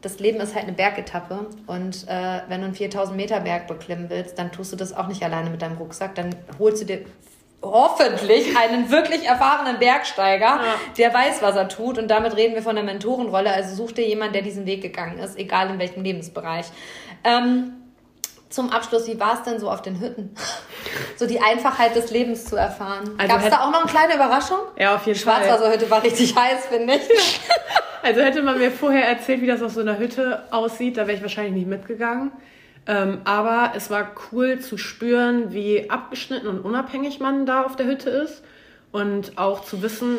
[0.02, 1.46] das Leben ist halt eine Bergetappe.
[1.68, 5.08] Und äh, wenn du einen 4000 Meter Berg beklimmen willst, dann tust du das auch
[5.08, 6.16] nicht alleine mit deinem Rucksack.
[6.16, 7.06] Dann holst du dir
[7.64, 10.76] hoffentlich einen wirklich erfahrenen Bergsteiger, ja.
[10.98, 11.98] der weiß, was er tut.
[11.98, 13.54] Und damit reden wir von der Mentorenrolle.
[13.54, 16.66] Also such dir jemanden, der diesen Weg gegangen ist, egal in welchem Lebensbereich.
[17.24, 17.85] Ähm,
[18.56, 20.34] zum Abschluss, wie war es denn so auf den Hütten?
[21.18, 23.12] so die Einfachheit des Lebens zu erfahren.
[23.18, 24.60] Also Gab es da auch noch eine kleine Überraschung?
[24.80, 25.43] Ja, auf jeden Fall.
[25.43, 27.41] Schwarzwasserhütte war richtig heiß, finde ich.
[28.01, 31.18] also hätte man mir vorher erzählt, wie das auf so einer Hütte aussieht, da wäre
[31.18, 32.32] ich wahrscheinlich nicht mitgegangen.
[32.88, 37.88] Ähm, aber es war cool zu spüren, wie abgeschnitten und unabhängig man da auf der
[37.88, 38.43] Hütte ist.
[38.91, 40.18] Und auch zu wissen,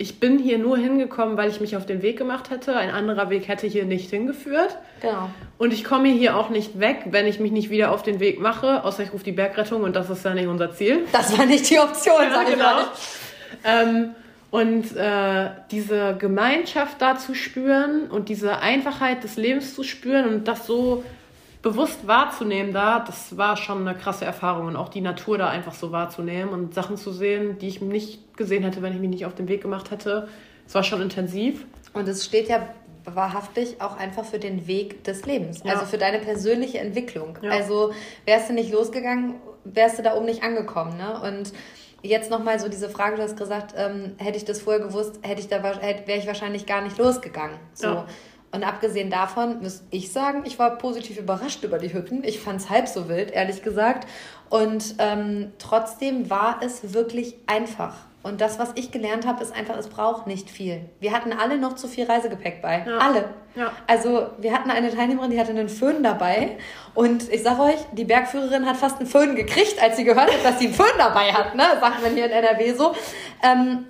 [0.00, 2.74] ich bin hier nur hingekommen, weil ich mich auf den Weg gemacht hätte.
[2.74, 4.78] Ein anderer Weg hätte hier nicht hingeführt.
[5.02, 5.28] Genau.
[5.58, 8.40] Und ich komme hier auch nicht weg, wenn ich mich nicht wieder auf den Weg
[8.40, 11.04] mache, außer ich rufe die Bergrettung und das ist ja nicht unser Ziel.
[11.12, 12.80] Das war nicht die Option, ja, sag genau.
[12.80, 13.20] ich
[13.64, 14.14] ähm,
[14.50, 20.48] und äh, diese Gemeinschaft da zu spüren und diese Einfachheit des Lebens zu spüren und
[20.48, 21.04] das so
[21.62, 25.74] bewusst wahrzunehmen da, das war schon eine krasse Erfahrung und auch die Natur da einfach
[25.74, 29.26] so wahrzunehmen und Sachen zu sehen, die ich nicht gesehen hätte, wenn ich mich nicht
[29.26, 30.28] auf den Weg gemacht hätte.
[30.66, 31.66] Es war schon intensiv.
[31.92, 32.66] Und es steht ja
[33.04, 35.72] wahrhaftig auch einfach für den Weg des Lebens, ja.
[35.72, 37.38] also für deine persönliche Entwicklung.
[37.42, 37.50] Ja.
[37.50, 37.92] Also
[38.24, 39.34] wärst du nicht losgegangen,
[39.64, 40.96] wärst du da oben nicht angekommen.
[40.96, 41.20] Ne?
[41.20, 41.52] Und
[42.02, 45.40] jetzt nochmal so diese Frage, du hast gesagt, ähm, hätte ich das vorher gewusst, hätte
[45.40, 47.56] ich da wäre ich wahrscheinlich gar nicht losgegangen.
[47.74, 47.86] So.
[47.86, 48.06] Ja.
[48.52, 52.24] Und abgesehen davon muss ich sagen, ich war positiv überrascht über die Hütten.
[52.24, 54.08] Ich fand es halb so wild, ehrlich gesagt.
[54.48, 57.94] Und ähm, trotzdem war es wirklich einfach.
[58.22, 60.82] Und das, was ich gelernt habe, ist einfach, es braucht nicht viel.
[60.98, 62.84] Wir hatten alle noch zu viel Reisegepäck bei.
[62.86, 62.98] Ja.
[62.98, 63.30] Alle.
[63.54, 63.72] Ja.
[63.86, 66.58] Also wir hatten eine Teilnehmerin, die hatte einen Föhn dabei.
[66.94, 70.44] Und ich sage euch, die Bergführerin hat fast einen Föhn gekriegt, als sie gehört hat,
[70.44, 71.54] dass sie einen Föhn dabei hat.
[71.54, 71.62] Ne?
[71.80, 72.94] Sagt man hier in NRW so.
[73.42, 73.86] Ähm,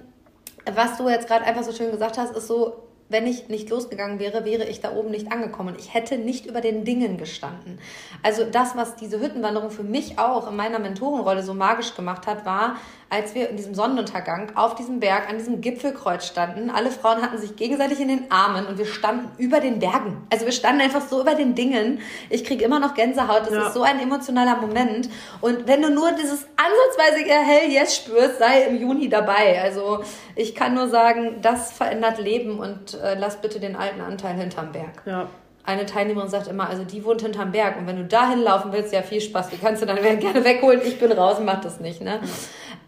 [0.73, 4.19] was du jetzt gerade einfach so schön gesagt hast, ist so, wenn ich nicht losgegangen
[4.21, 5.75] wäre, wäre ich da oben nicht angekommen.
[5.79, 7.79] Ich hätte nicht über den Dingen gestanden.
[8.23, 12.47] Also das, was diese Hüttenwanderung für mich auch in meiner Mentorenrolle so magisch gemacht hat,
[12.47, 12.77] war,
[13.11, 16.71] als wir in diesem Sonnenuntergang auf diesem Berg, an diesem Gipfelkreuz standen.
[16.71, 20.27] Alle Frauen hatten sich gegenseitig in den Armen und wir standen über den Bergen.
[20.33, 22.01] Also wir standen einfach so über den Dingen.
[22.31, 23.43] Ich kriege immer noch Gänsehaut.
[23.47, 23.67] Das ja.
[23.67, 25.11] ist so ein emotionaler Moment.
[25.41, 29.61] Und wenn du nur dieses ansatzweise Hell Yes spürst, sei im Juni dabei.
[29.61, 30.05] Also
[30.37, 34.71] ich kann nur sagen, das verändert Leben und äh, lass bitte den alten Anteil hinterm
[34.71, 35.03] Berg.
[35.05, 35.29] Ja
[35.71, 38.93] eine Teilnehmerin sagt immer, also die wohnt hinterm Berg und wenn du dahin laufen willst,
[38.93, 40.81] ja viel Spaß, die kannst du dann gerne wegholen.
[40.85, 42.01] Ich bin raus und mach das nicht.
[42.01, 42.21] Ne?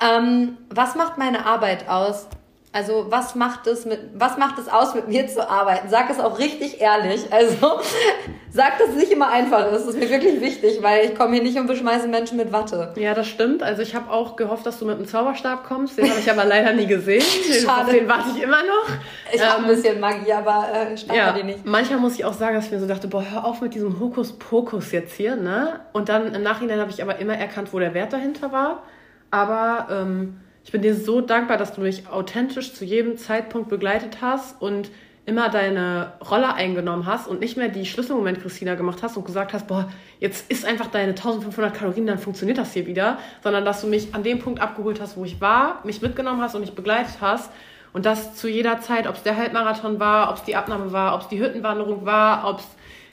[0.01, 2.26] Ähm, was macht meine Arbeit aus?
[2.75, 5.91] Also was macht es mit, was macht es aus, mit mir zu arbeiten?
[5.91, 7.31] Sag es auch richtig ehrlich.
[7.31, 7.81] Also
[8.51, 9.87] sag, dass es nicht immer einfach ist.
[9.87, 12.95] Das ist mir wirklich wichtig, weil ich komme hier nicht und beschmeiße Menschen mit Watte.
[12.97, 13.62] Ja, das stimmt.
[13.62, 15.99] Also ich habe auch gehofft, dass du mit einem Zauberstab kommst.
[15.99, 17.23] Den habe ich aber leider nie gesehen.
[17.47, 17.93] Den, Schade.
[17.93, 18.89] Den warte ich immer noch.
[19.31, 21.66] Ich ähm, habe ein bisschen Magie, aber äh, Stab ja, die nicht.
[21.66, 24.01] Manchmal muss ich auch sagen, dass ich mir so dachte, boah, hör auf mit diesem
[24.01, 25.81] Hokuspokus jetzt hier, ne?
[25.93, 28.83] Und dann im Nachhinein habe ich aber immer erkannt, wo der Wert dahinter war.
[29.31, 34.19] Aber ähm, ich bin dir so dankbar, dass du mich authentisch zu jedem Zeitpunkt begleitet
[34.21, 34.91] hast und
[35.25, 39.53] immer deine Rolle eingenommen hast und nicht mehr die Schlüsselmoment Christina gemacht hast und gesagt
[39.53, 39.89] hast, boah,
[40.19, 44.15] jetzt ist einfach deine 1500 Kalorien, dann funktioniert das hier wieder, sondern dass du mich
[44.15, 47.51] an dem Punkt abgeholt hast, wo ich war, mich mitgenommen hast und mich begleitet hast
[47.93, 51.15] und das zu jeder Zeit, ob es der Halbmarathon war, ob es die Abnahme war,
[51.15, 52.67] ob es die Hüttenwanderung war, ob es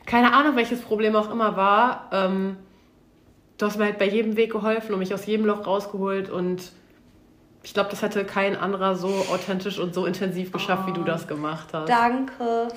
[0.08, 2.58] keine Ahnung welches Problem auch immer war, ähm,
[3.60, 6.72] du hast mir halt bei jedem Weg geholfen und mich aus jedem Loch rausgeholt und
[7.62, 11.04] ich glaube, das hätte kein anderer so authentisch und so intensiv geschafft, oh, wie du
[11.04, 11.90] das gemacht hast.
[11.90, 12.70] Danke.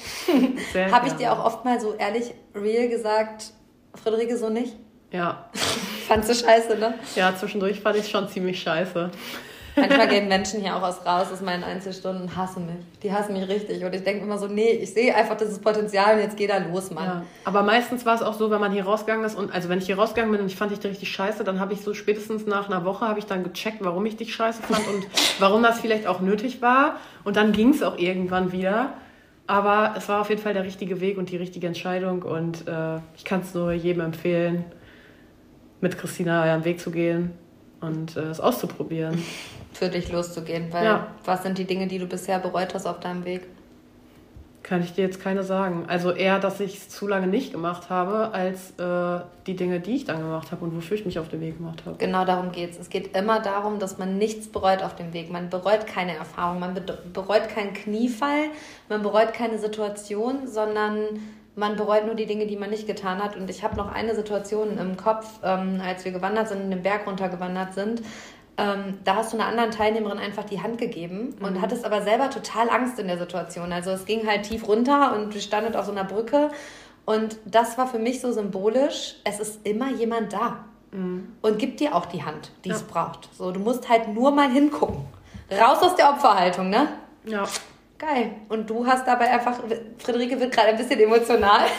[0.91, 3.53] Habe ich dir auch oft mal so ehrlich, real gesagt,
[3.95, 4.75] Friederike, so nicht?
[5.13, 5.49] Ja.
[6.09, 6.95] Fandst du scheiße, ne?
[7.15, 9.11] Ja, zwischendurch fand ich es schon ziemlich scheiße.
[9.75, 12.85] Manchmal gehen Menschen hier auch aus raus aus meinen Einzelstunden und hassen mich.
[13.03, 13.85] Die hassen mich richtig.
[13.85, 16.59] Und ich denke immer so, nee, ich sehe einfach dieses Potenzial und jetzt geh da
[16.59, 17.05] los, Mann.
[17.05, 17.23] Ja.
[17.45, 19.87] Aber meistens war es auch so, wenn man hier rausgegangen ist und also wenn ich
[19.87, 22.69] hier rausgegangen bin und ich fand dich richtig scheiße, dann habe ich so spätestens nach
[22.69, 25.07] einer Woche habe ich dann gecheckt, warum ich dich scheiße fand und
[25.39, 26.97] warum das vielleicht auch nötig war.
[27.25, 28.93] Und dann ging es auch irgendwann wieder.
[29.47, 32.99] Aber es war auf jeden Fall der richtige Weg und die richtige Entscheidung und äh,
[33.17, 34.65] ich kann es nur jedem empfehlen,
[35.81, 37.33] mit Christina euren Weg zu gehen
[37.81, 39.23] und äh, es auszuprobieren.
[39.73, 41.07] Für dich loszugehen, weil ja.
[41.25, 43.43] was sind die Dinge, die du bisher bereut hast auf deinem Weg?
[44.63, 45.87] Kann ich dir jetzt keine sagen.
[45.89, 49.97] Also eher, dass ich es zu lange nicht gemacht habe, als äh, die Dinge, die
[49.97, 51.97] ich dann gemacht habe und wofür ich mich auf den Weg gemacht habe.
[51.99, 52.79] Genau darum geht es.
[52.79, 55.33] Es geht immer darum, dass man nichts bereut auf dem Weg.
[55.33, 56.79] Man bereut keine Erfahrung, man
[57.13, 58.51] bereut keinen Kniefall,
[58.89, 60.97] man bereut keine Situation, sondern
[61.57, 63.37] man bereut nur die Dinge, die man nicht getan hat.
[63.37, 67.07] Und ich habe noch eine Situation im Kopf, ähm, als wir gewandert sind, den Berg
[67.07, 68.01] runtergewandert sind
[68.59, 71.63] ähm, da hast du einer anderen Teilnehmerin einfach die Hand gegeben und mhm.
[71.63, 73.73] hattest aber selber total Angst in der Situation.
[73.73, 76.51] Also es ging halt tief runter und du standet auf so einer Brücke
[77.05, 81.33] und das war für mich so symbolisch, es ist immer jemand da mhm.
[81.41, 82.75] und gibt dir auch die Hand, die ja.
[82.75, 83.29] es braucht.
[83.37, 85.05] So, du musst halt nur mal hingucken.
[85.51, 86.89] Raus aus der Opferhaltung, ne?
[87.25, 87.45] Ja.
[88.03, 88.33] Geil.
[88.49, 89.61] Und du hast dabei einfach,
[89.99, 91.67] Friederike wird gerade ein bisschen emotional.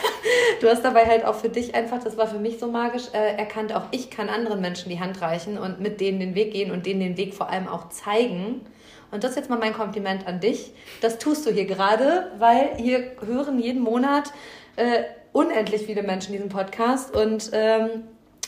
[0.60, 3.36] Du hast dabei halt auch für dich einfach, das war für mich so magisch, äh,
[3.36, 6.70] erkannt, auch ich kann anderen Menschen die Hand reichen und mit denen den Weg gehen
[6.70, 8.62] und denen den Weg vor allem auch zeigen.
[9.10, 10.72] Und das ist jetzt mal mein Kompliment an dich.
[11.02, 14.32] Das tust du hier gerade, weil hier hören jeden Monat
[14.76, 15.02] äh,
[15.32, 17.14] unendlich viele Menschen diesen Podcast.
[17.14, 18.04] Und ähm,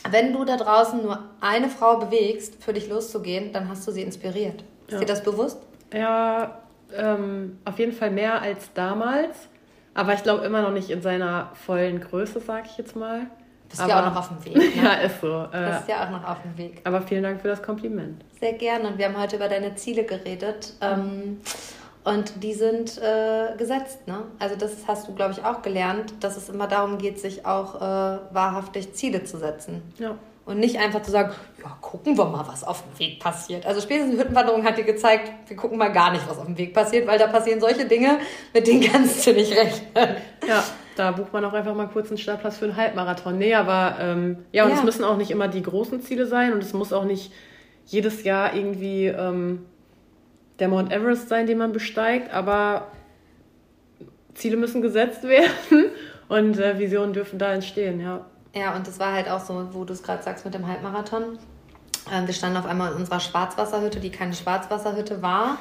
[0.09, 4.03] wenn du da draußen nur eine Frau bewegst, für dich loszugehen, dann hast du sie
[4.03, 4.65] inspiriert.
[4.87, 4.99] Ist ja.
[5.01, 5.59] dir das bewusst?
[5.93, 6.63] Ja,
[6.95, 9.49] ähm, auf jeden Fall mehr als damals.
[9.95, 13.23] Aber ich glaube immer noch nicht in seiner vollen Größe, sag ich jetzt mal.
[13.69, 14.57] Bist aber, ja auch noch auf dem Weg.
[14.57, 14.83] Ne?
[14.83, 15.49] ja, ist so.
[15.53, 16.81] Äh, Bist ja auch noch auf dem Weg.
[16.85, 18.23] Aber vielen Dank für das Kompliment.
[18.39, 18.89] Sehr gerne.
[18.89, 20.75] Und wir haben heute über deine Ziele geredet.
[20.81, 21.41] Ähm,
[22.05, 24.07] und die sind äh, gesetzt.
[24.07, 24.23] Ne?
[24.39, 27.75] Also das hast du, glaube ich, auch gelernt, dass es immer darum geht, sich auch
[27.77, 29.83] äh, wahrhaftig Ziele zu setzen.
[29.99, 30.17] Ja.
[30.47, 33.67] Und nicht einfach zu sagen, ja, gucken wir mal, was auf dem Weg passiert.
[33.67, 36.57] Also spätestens die Hüttenwanderung hat dir gezeigt, wir gucken mal gar nicht, was auf dem
[36.57, 38.21] Weg passiert, weil da passieren solche Dinge,
[38.55, 40.17] mit denen kannst du nicht rechnen.
[40.47, 40.63] Ja,
[40.95, 43.37] da bucht man auch einfach mal kurz einen Startplatz für einen Halbmarathon.
[43.37, 44.77] Nee, aber ähm, ja, und ja.
[44.77, 47.33] es müssen auch nicht immer die großen Ziele sein und es muss auch nicht
[47.85, 49.67] jedes Jahr irgendwie ähm,
[50.61, 52.87] der Mount Everest sein, den man besteigt, aber
[54.35, 55.91] Ziele müssen gesetzt werden
[56.29, 58.27] und äh, Visionen dürfen da entstehen, ja.
[58.57, 61.39] Ja, und das war halt auch so, wo du es gerade sagst mit dem Halbmarathon.
[62.11, 65.59] Ähm, wir standen auf einmal in unserer Schwarzwasserhütte, die keine Schwarzwasserhütte war,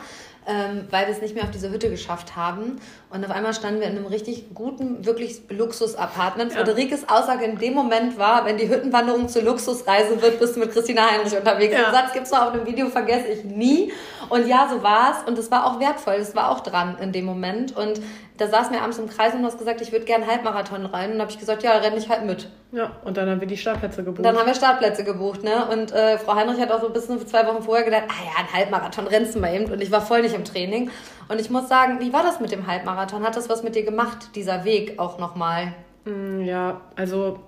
[0.47, 2.79] ähm, weil wir es nicht mehr auf diese Hütte geschafft haben.
[3.15, 6.51] Und auf einmal standen wir in einem richtig guten, wirklich Luxus-Apartment.
[6.51, 6.59] Ja.
[6.59, 10.73] Friederikes Aussage in dem Moment war, wenn die Hüttenwanderung zur Luxusreise wird, bist du mit
[10.73, 11.73] Christina Heinrich unterwegs.
[11.73, 11.85] Ja.
[11.85, 13.93] Den Satz gibt es noch auf dem Video, vergesse ich nie.
[14.27, 15.29] Und ja, so war es.
[15.29, 16.15] Und es war auch wertvoll.
[16.15, 17.77] Es war auch dran in dem Moment.
[17.77, 18.01] Und
[18.37, 21.11] da saßen wir abends im Kreis und du hast gesagt, ich würde gerne Halbmarathon rein.
[21.11, 22.49] Und dann habe ich gesagt, ja, renne ich halt mit.
[22.73, 24.17] Ja, und dann haben wir die Startplätze gebucht.
[24.17, 25.65] Und dann haben wir Startplätze gebucht, ne?
[25.71, 28.53] Und äh, Frau Heinrich hat auch so bis zwei Wochen vorher gedacht, ah ja, ein
[28.53, 29.71] Halbmarathon rennst du mal eben.
[29.71, 30.89] Und ich war voll nicht im Training.
[31.27, 33.23] Und ich muss sagen, wie war das mit dem Halbmarathon?
[33.23, 35.73] Hat das was mit dir gemacht, dieser Weg auch nochmal?
[36.05, 37.39] Mm, ja, also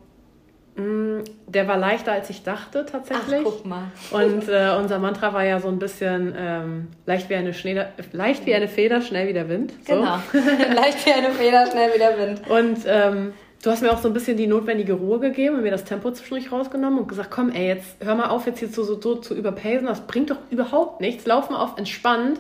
[0.76, 3.42] mm, der war leichter, als ich dachte, tatsächlich.
[3.42, 3.92] Ach, guck mal.
[4.12, 7.80] Und äh, unser Mantra war ja so ein bisschen ähm, leicht, wie eine Schnee,
[8.12, 9.74] leicht wie eine Feder, schnell wie der Wind.
[9.88, 9.96] So.
[9.96, 10.20] Genau.
[10.74, 12.50] leicht wie eine Feder, schnell wie der Wind.
[12.50, 15.72] Und ähm, du hast mir auch so ein bisschen die notwendige Ruhe gegeben und mir
[15.72, 18.84] das Tempo zwischendurch rausgenommen und gesagt, komm, ey, jetzt hör mal auf, jetzt hier so,
[18.84, 21.28] so, so zu überpacen, das bringt doch überhaupt nichts.
[21.28, 22.40] Lauf mal auf entspannt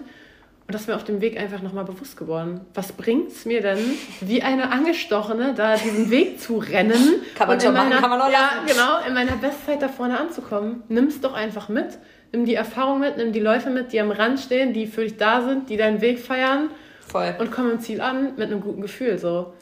[0.68, 2.59] und das ist mir auf dem Weg einfach nochmal bewusst geworden.
[2.74, 3.80] Was bringt es mir denn,
[4.20, 7.22] wie eine Angestochene, da diesen Weg zu rennen?
[7.36, 8.68] Kann man schon machen, meiner, kann man auch Ja, lassen.
[8.68, 10.84] genau, in meiner Bestzeit da vorne anzukommen.
[10.89, 11.97] Nimm es doch einfach mit.
[12.34, 15.15] Nimm die Erfahrung mit, nimm die Leute mit, die am Rand stehen, die für dich
[15.15, 16.70] da sind, die deinen Weg feiern.
[17.07, 17.34] Voll.
[17.39, 19.18] Und komm im Ziel an mit einem guten Gefühl.
[19.18, 19.53] So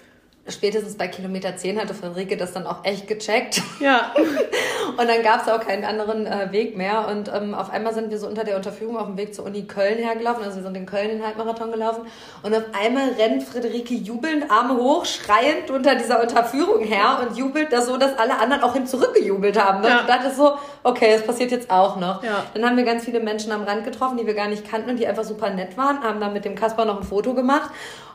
[0.48, 3.62] spätestens bei Kilometer 10 hatte Friederike das dann auch echt gecheckt.
[3.80, 4.14] Ja.
[4.98, 7.08] und dann gab es auch keinen anderen äh, Weg mehr.
[7.08, 9.64] Und ähm, auf einmal sind wir so unter der Unterführung auf dem Weg zur Uni
[9.64, 10.43] Köln hergelaufen.
[10.43, 12.06] Also wir sind in Köln den Halbmarathon gelaufen.
[12.43, 17.74] Und auf einmal rennt Friederike jubelnd, Arme hoch, schreiend unter dieser Unterführung her und jubelt
[17.74, 19.82] da so, dass alle anderen auch hin zurückgejubelt haben.
[19.82, 19.89] Ne?
[19.89, 20.02] Ja.
[20.02, 22.24] Und dachte so, okay, das passiert jetzt auch noch.
[22.24, 22.44] Ja.
[22.54, 24.98] Dann haben wir ganz viele Menschen am Rand getroffen, die wir gar nicht kannten und
[24.98, 27.72] die einfach super nett waren, haben dann mit dem Kasper noch ein Foto gemacht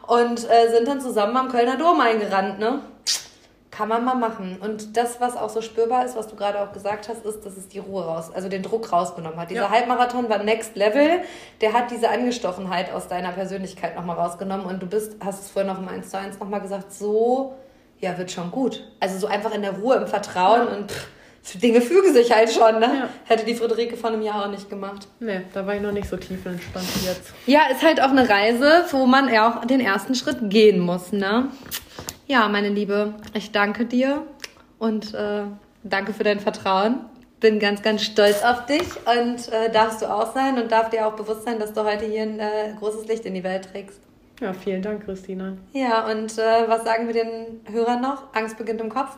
[0.07, 2.81] und äh, sind dann zusammen am Kölner Dom eingerannt, ne?
[3.73, 4.59] Kann man mal machen.
[4.61, 7.57] Und das, was auch so spürbar ist, was du gerade auch gesagt hast, ist, dass
[7.57, 9.51] es die Ruhe raus, also den Druck rausgenommen hat.
[9.51, 9.71] Dieser ja.
[9.71, 11.23] Halbmarathon war Next Level.
[11.61, 14.67] Der hat diese Angestochenheit aus deiner Persönlichkeit nochmal rausgenommen.
[14.67, 17.55] Und du bist, hast es vorhin noch im 1 zu 1 nochmal gesagt, so,
[18.01, 18.85] ja, wird schon gut.
[18.99, 20.77] Also so einfach in der Ruhe, im Vertrauen ja.
[20.77, 21.07] und pff,
[21.55, 22.87] Dinge fügen sich halt schon, ne?
[22.87, 23.09] Ja.
[23.25, 25.09] Hätte die Friederike vor einem Jahr auch nicht gemacht.
[25.19, 27.33] Nee, da war ich noch nicht so tief entspannt wie jetzt.
[27.47, 31.13] Ja, ist halt auch eine Reise, wo man ja auch den ersten Schritt gehen muss,
[31.13, 31.49] ne?
[32.27, 34.23] Ja, meine Liebe, ich danke dir
[34.79, 35.43] und äh,
[35.83, 37.01] danke für dein Vertrauen.
[37.41, 41.07] Bin ganz, ganz stolz auf dich und äh, darfst du auch sein und darf dir
[41.07, 43.99] auch bewusst sein, dass du heute hier ein äh, großes Licht in die Welt trägst.
[44.41, 45.57] Ja, vielen Dank, Christina.
[45.73, 48.35] Ja, und äh, was sagen wir den Hörern noch?
[48.35, 49.17] Angst beginnt im Kopf?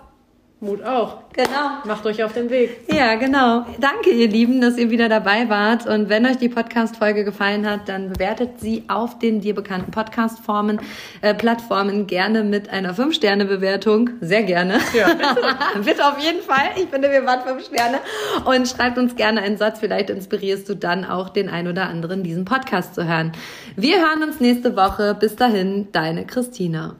[0.62, 1.18] Mut auch.
[1.32, 1.82] Genau.
[1.84, 2.82] Macht euch auf den Weg.
[2.86, 3.66] Ja, genau.
[3.80, 5.86] Danke, ihr Lieben, dass ihr wieder dabei wart.
[5.86, 10.80] Und wenn euch die Podcast-Folge gefallen hat, dann bewertet sie auf den dir bekannten Podcast-Formen,
[11.20, 14.10] äh, Plattformen gerne mit einer 5-Sterne-Bewertung.
[14.20, 14.78] Sehr gerne.
[14.94, 15.84] Ja, bitte.
[15.84, 16.70] bitte auf jeden Fall.
[16.76, 17.98] Ich finde, wir waren 5 Sterne.
[18.44, 19.80] Und schreibt uns gerne einen Satz.
[19.80, 23.32] Vielleicht inspirierst du dann auch den ein oder anderen, diesen Podcast zu hören.
[23.74, 25.16] Wir hören uns nächste Woche.
[25.18, 26.94] Bis dahin, deine Christina.